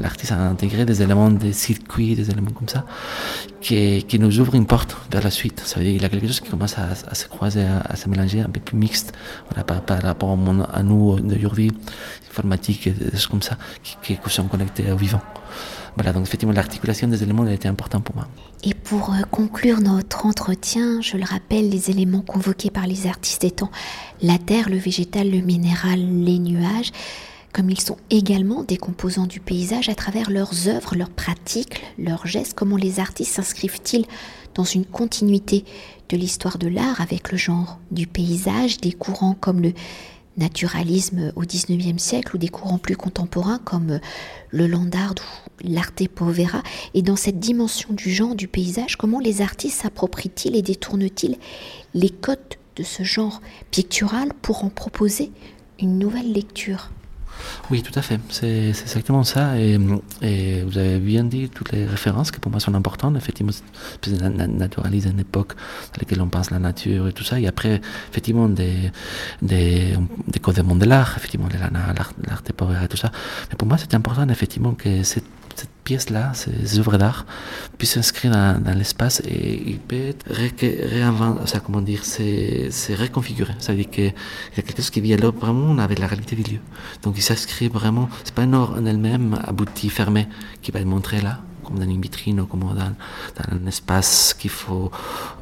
l'artiste 0.00 0.32
à 0.32 0.40
intégrer 0.40 0.84
des 0.84 1.02
éléments 1.02 1.30
des 1.30 1.54
circuits, 1.54 2.14
des 2.14 2.30
éléments 2.30 2.52
comme 2.52 2.68
ça, 2.68 2.84
qui, 3.60 4.18
nous 4.18 4.38
ouvre 4.38 4.54
une 4.54 4.66
porte 4.66 4.96
vers 5.10 5.24
la 5.24 5.30
suite. 5.30 5.60
Ça 5.64 5.80
veut 5.80 5.84
dire 5.84 5.94
qu'il 5.94 6.02
y 6.02 6.04
a 6.04 6.08
quelque 6.08 6.26
chose 6.26 6.40
qui 6.40 6.50
commence 6.50 6.76
à, 6.78 7.14
se 7.14 7.26
croiser, 7.26 7.64
à, 7.64 7.80
à, 7.80 7.96
se 7.96 8.08
mélanger, 8.10 8.40
un 8.40 8.50
peu 8.50 8.60
plus 8.60 8.76
mixte, 8.76 9.14
voilà, 9.48 9.64
par, 9.64 9.80
par 9.80 10.02
rapport 10.02 10.28
au 10.28 10.36
monde, 10.36 10.66
à 10.72 10.82
nous 10.82 11.18
d'aujourd'hui, 11.18 11.72
informatique, 12.30 12.82
des 12.96 13.10
choses 13.12 13.26
comme 13.26 13.42
ça, 13.42 13.56
qui, 13.82 13.96
qui 14.02 14.30
sont 14.30 14.48
connectés 14.48 14.92
au 14.92 14.96
vivant. 14.96 15.22
Voilà, 15.96 16.12
donc 16.12 16.24
effectivement, 16.24 16.54
l'articulation 16.54 17.08
des 17.08 17.22
éléments 17.22 17.44
a 17.44 17.52
été 17.52 17.68
importante 17.68 18.04
pour 18.04 18.14
moi. 18.14 18.28
Et 18.62 18.74
pour 18.74 19.14
euh, 19.14 19.22
conclure 19.30 19.80
notre 19.80 20.26
entretien, 20.26 21.00
je 21.00 21.16
le 21.16 21.24
rappelle, 21.24 21.70
les 21.70 21.90
éléments 21.90 22.20
convoqués 22.20 22.70
par 22.70 22.86
les 22.86 23.06
artistes 23.06 23.44
étant 23.44 23.70
la 24.20 24.38
terre, 24.38 24.68
le 24.68 24.76
végétal, 24.76 25.30
le 25.30 25.40
minéral, 25.40 26.00
les 26.00 26.38
nuages, 26.38 26.92
comme 27.54 27.70
ils 27.70 27.80
sont 27.80 27.96
également 28.10 28.62
des 28.62 28.76
composants 28.76 29.26
du 29.26 29.40
paysage 29.40 29.88
à 29.88 29.94
travers 29.94 30.30
leurs 30.30 30.68
œuvres, 30.68 30.94
leurs 30.94 31.10
pratiques, 31.10 31.82
leurs 31.98 32.26
gestes, 32.26 32.52
comment 32.52 32.76
les 32.76 33.00
artistes 33.00 33.32
s'inscrivent-ils 33.32 34.04
dans 34.54 34.64
une 34.64 34.84
continuité 34.84 35.64
de 36.10 36.18
l'histoire 36.18 36.58
de 36.58 36.68
l'art 36.68 37.00
avec 37.00 37.32
le 37.32 37.38
genre 37.38 37.78
du 37.90 38.06
paysage, 38.06 38.78
des 38.78 38.92
courants 38.92 39.36
comme 39.40 39.62
le 39.62 39.72
naturalisme 40.36 41.32
au 41.36 41.42
XIXe 41.42 42.02
siècle 42.02 42.36
ou 42.36 42.38
des 42.38 42.48
courants 42.48 42.78
plus 42.78 42.96
contemporains 42.96 43.58
comme 43.58 44.00
le 44.50 44.66
land 44.66 44.90
art 44.94 45.14
ou 45.64 45.68
l'arte 45.68 46.06
povera. 46.08 46.62
Et 46.94 47.02
dans 47.02 47.16
cette 47.16 47.38
dimension 47.38 47.94
du 47.94 48.10
genre 48.10 48.34
du 48.34 48.48
paysage, 48.48 48.96
comment 48.96 49.20
les 49.20 49.40
artistes 49.42 49.82
s'approprient-ils 49.82 50.56
et 50.56 50.62
détournent-ils 50.62 51.36
les 51.94 52.10
codes 52.10 52.38
de 52.76 52.82
ce 52.82 53.02
genre 53.02 53.40
pictural 53.70 54.32
pour 54.42 54.64
en 54.64 54.68
proposer 54.68 55.30
une 55.80 55.98
nouvelle 55.98 56.32
lecture? 56.32 56.90
Oui, 57.70 57.82
tout 57.82 57.96
à 57.98 58.02
fait. 58.02 58.20
C'est 58.28 58.68
exactement 58.68 59.24
ça. 59.24 59.58
Et, 59.58 59.76
vous 59.76 60.78
avez 60.78 60.98
bien 60.98 61.24
dit 61.24 61.48
toutes 61.48 61.72
les 61.72 61.84
références 61.84 62.30
qui 62.30 62.40
pour 62.40 62.50
moi 62.50 62.60
sont 62.60 62.74
importantes. 62.74 63.16
Effectivement, 63.16 63.52
naturalise 64.48 65.06
une 65.06 65.20
époque 65.20 65.54
dans 65.54 66.00
laquelle 66.00 66.20
on 66.20 66.28
pense 66.28 66.50
la 66.50 66.58
nature 66.58 67.08
et 67.08 67.12
tout 67.12 67.24
ça. 67.24 67.40
Et 67.40 67.46
après, 67.46 67.80
effectivement, 68.10 68.48
des, 68.48 68.90
des, 69.42 69.96
des 70.28 70.38
codes 70.38 70.56
du 70.56 70.62
monde 70.62 70.78
de 70.78 70.86
l'art, 70.86 71.14
effectivement, 71.16 71.48
l'art 71.48 72.42
temporaire 72.42 72.82
et 72.82 72.88
tout 72.88 72.96
ça. 72.96 73.10
Mais 73.50 73.56
pour 73.56 73.68
moi, 73.68 73.78
c'est 73.78 73.94
important, 73.94 74.28
effectivement, 74.28 74.72
que 74.72 75.02
cette 75.02 75.24
cette 75.56 75.70
pièce-là, 75.84 76.32
ces 76.34 76.78
œuvres 76.78 76.98
d'art, 76.98 77.26
puissent 77.78 77.94
s'inscrire 77.94 78.30
dans, 78.32 78.78
l'espace 78.78 79.20
et 79.20 79.62
il 79.66 79.78
peut 79.78 80.08
être 80.08 80.26
réinventé, 80.30 81.46
ça, 81.46 81.60
comment 81.60 81.80
dire, 81.80 82.04
c'est 82.04 82.94
reconfiguré. 82.94 83.54
Ça 83.58 83.72
veut 83.72 83.78
dire 83.78 83.90
qu'il 83.90 84.04
y 84.04 84.60
a 84.60 84.62
quelque 84.62 84.76
chose 84.76 84.90
qui 84.90 85.00
là 85.16 85.30
vraiment 85.30 85.78
avec 85.78 85.98
la 85.98 86.06
réalité 86.06 86.36
du 86.36 86.42
lieu. 86.42 86.60
Donc 87.02 87.14
il 87.16 87.22
s'inscrit 87.22 87.68
vraiment, 87.68 88.08
c'est 88.24 88.34
pas 88.34 88.42
une 88.42 88.54
œuvre 88.54 88.76
en 88.78 88.84
elle-même 88.84 89.38
aboutie, 89.44 89.88
fermée, 89.88 90.28
qui 90.62 90.70
va 90.70 90.80
être 90.80 90.86
montrée 90.86 91.20
là, 91.20 91.40
comme 91.64 91.78
dans 91.78 91.88
une 91.88 92.00
vitrine 92.00 92.40
ou 92.40 92.46
comme 92.46 92.60
dans, 92.60 92.74
dans 92.74 93.56
un 93.56 93.66
espace 93.66 94.34
qu'il 94.34 94.50
faut 94.50 94.90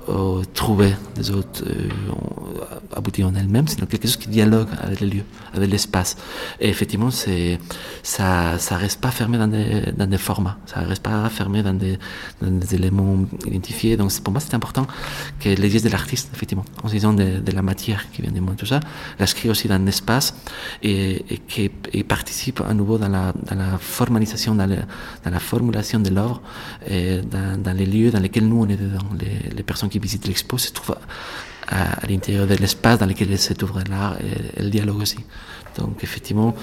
euh, 0.09 0.43
trouver 0.53 0.93
des 1.17 1.31
autres 1.31 1.65
euh, 1.67 3.25
en 3.25 3.35
elle-même, 3.35 3.67
c'est 3.69 3.81
quelque 3.89 4.07
chose 4.07 4.17
qui 4.17 4.29
dialogue 4.29 4.69
avec 4.83 5.01
le 5.01 5.07
lieu, 5.07 5.23
avec 5.55 5.71
l'espace. 5.71 6.17
Et 6.61 6.69
effectivement, 6.69 7.11
c'est 7.11 7.59
ça, 8.03 8.59
ça 8.59 8.77
reste 8.77 9.01
pas 9.01 9.11
fermé 9.11 9.39
dans 9.39 9.49
des, 9.49 9.93
dans 9.97 10.07
des 10.07 10.19
formats, 10.19 10.59
ça 10.67 10.81
reste 10.81 11.03
pas 11.03 11.29
fermé 11.31 11.63
dans 11.63 11.73
des, 11.73 11.99
dans 12.43 12.51
des 12.51 12.75
éléments 12.75 13.25
identifiés. 13.47 13.97
Donc 13.97 14.13
pour 14.21 14.33
moi, 14.33 14.41
c'est 14.41 14.55
important 14.55 14.87
que 15.41 15.49
les 15.49 15.71
gestes 15.71 15.87
de 15.87 15.91
l'artiste, 15.91 16.31
effectivement, 16.35 16.65
en 16.83 16.89
disant 16.89 17.15
de, 17.15 17.41
de, 17.41 17.53
la 17.53 17.63
matière 17.63 18.11
qui 18.11 18.21
vient 18.21 18.33
du 18.33 18.41
monde, 18.41 18.57
tout 18.57 18.67
ça, 18.67 18.81
l'inscrit 19.19 19.49
aussi 19.49 19.69
dans 19.69 19.83
l'espace 19.83 20.35
et, 20.83 21.25
et 21.31 21.39
qui 21.39 21.71
participe 22.05 22.61
à 22.61 22.75
nouveau 22.75 22.99
dans 22.99 23.09
la, 23.09 23.33
dans 23.33 23.57
la 23.57 23.79
formalisation, 23.79 24.55
dans, 24.55 24.67
le, 24.67 24.79
dans 25.25 25.31
la 25.31 25.41
formulation 25.41 26.01
de 26.01 26.11
l'œuvre, 26.11 26.43
dans, 26.91 27.63
dans, 27.63 27.77
les 27.77 27.87
lieux 27.87 28.11
dans 28.11 28.21
lesquels 28.21 28.47
nous 28.47 28.63
on 28.63 28.69
est 28.69 28.77
dedans. 28.77 29.05
Les, 29.19 29.55
les 29.57 29.63
personnes 29.63 29.89
qui 29.89 29.94
visitent 29.99 30.27
l'expo 30.27 30.59
se 30.59 30.73
trouvent 30.73 30.97
à, 31.69 32.05
à 32.05 32.07
l'intérieur 32.07 32.47
de 32.47 32.55
l'espace 32.55 32.99
dans 32.99 33.07
lequel 33.07 33.39
cette 33.39 33.63
œuvre 33.63 33.83
l'art 33.89 34.17
et, 34.21 34.61
et, 34.61 34.63
le 34.63 34.71
dialogue 34.71 35.01
aussi. 35.01 35.19
Donc 35.79 36.05
effectivement, 36.05 36.55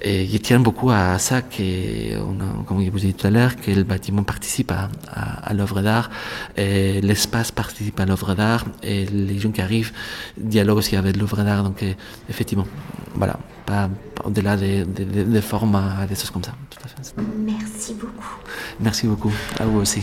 et 0.00 0.26
je 0.28 0.36
tiens 0.36 0.60
beaucoup 0.60 0.90
à 0.90 1.18
ça, 1.18 1.42
que, 1.42 2.16
on 2.20 2.38
a, 2.40 2.64
comme 2.66 2.84
je 2.84 2.90
vous 2.90 3.04
ai 3.04 3.08
dit 3.08 3.14
tout 3.14 3.26
à 3.26 3.30
l'heure, 3.30 3.56
que 3.56 3.72
le 3.72 3.82
bâtiment 3.82 4.22
participe 4.22 4.70
à, 4.70 4.88
à, 5.12 5.48
à 5.48 5.54
l'œuvre 5.54 5.82
d'art, 5.82 6.08
et 6.56 7.00
l'espace 7.00 7.50
participe 7.50 7.98
à 7.98 8.06
l'œuvre 8.06 8.34
d'art, 8.34 8.64
et 8.82 9.06
les 9.06 9.38
gens 9.40 9.50
qui 9.50 9.60
arrivent 9.60 9.92
dialoguent 10.36 10.78
aussi 10.78 10.94
avec 10.94 11.16
l'œuvre 11.16 11.42
d'art. 11.42 11.64
Donc 11.64 11.84
effectivement, 12.28 12.66
voilà, 13.14 13.40
pas, 13.66 13.90
pas 14.14 14.24
au-delà 14.26 14.56
des, 14.56 14.84
des, 14.84 15.04
des, 15.04 15.42
formats, 15.42 16.06
des 16.08 16.14
choses 16.14 16.30
comme 16.30 16.44
ça. 16.44 16.52
Tout 16.70 16.78
à 16.84 16.88
fait. 16.88 17.22
Merci 17.44 17.94
beaucoup. 17.94 18.36
Merci 18.78 19.06
beaucoup, 19.08 19.32
à 19.58 19.64
vous 19.64 19.80
aussi. 19.80 20.02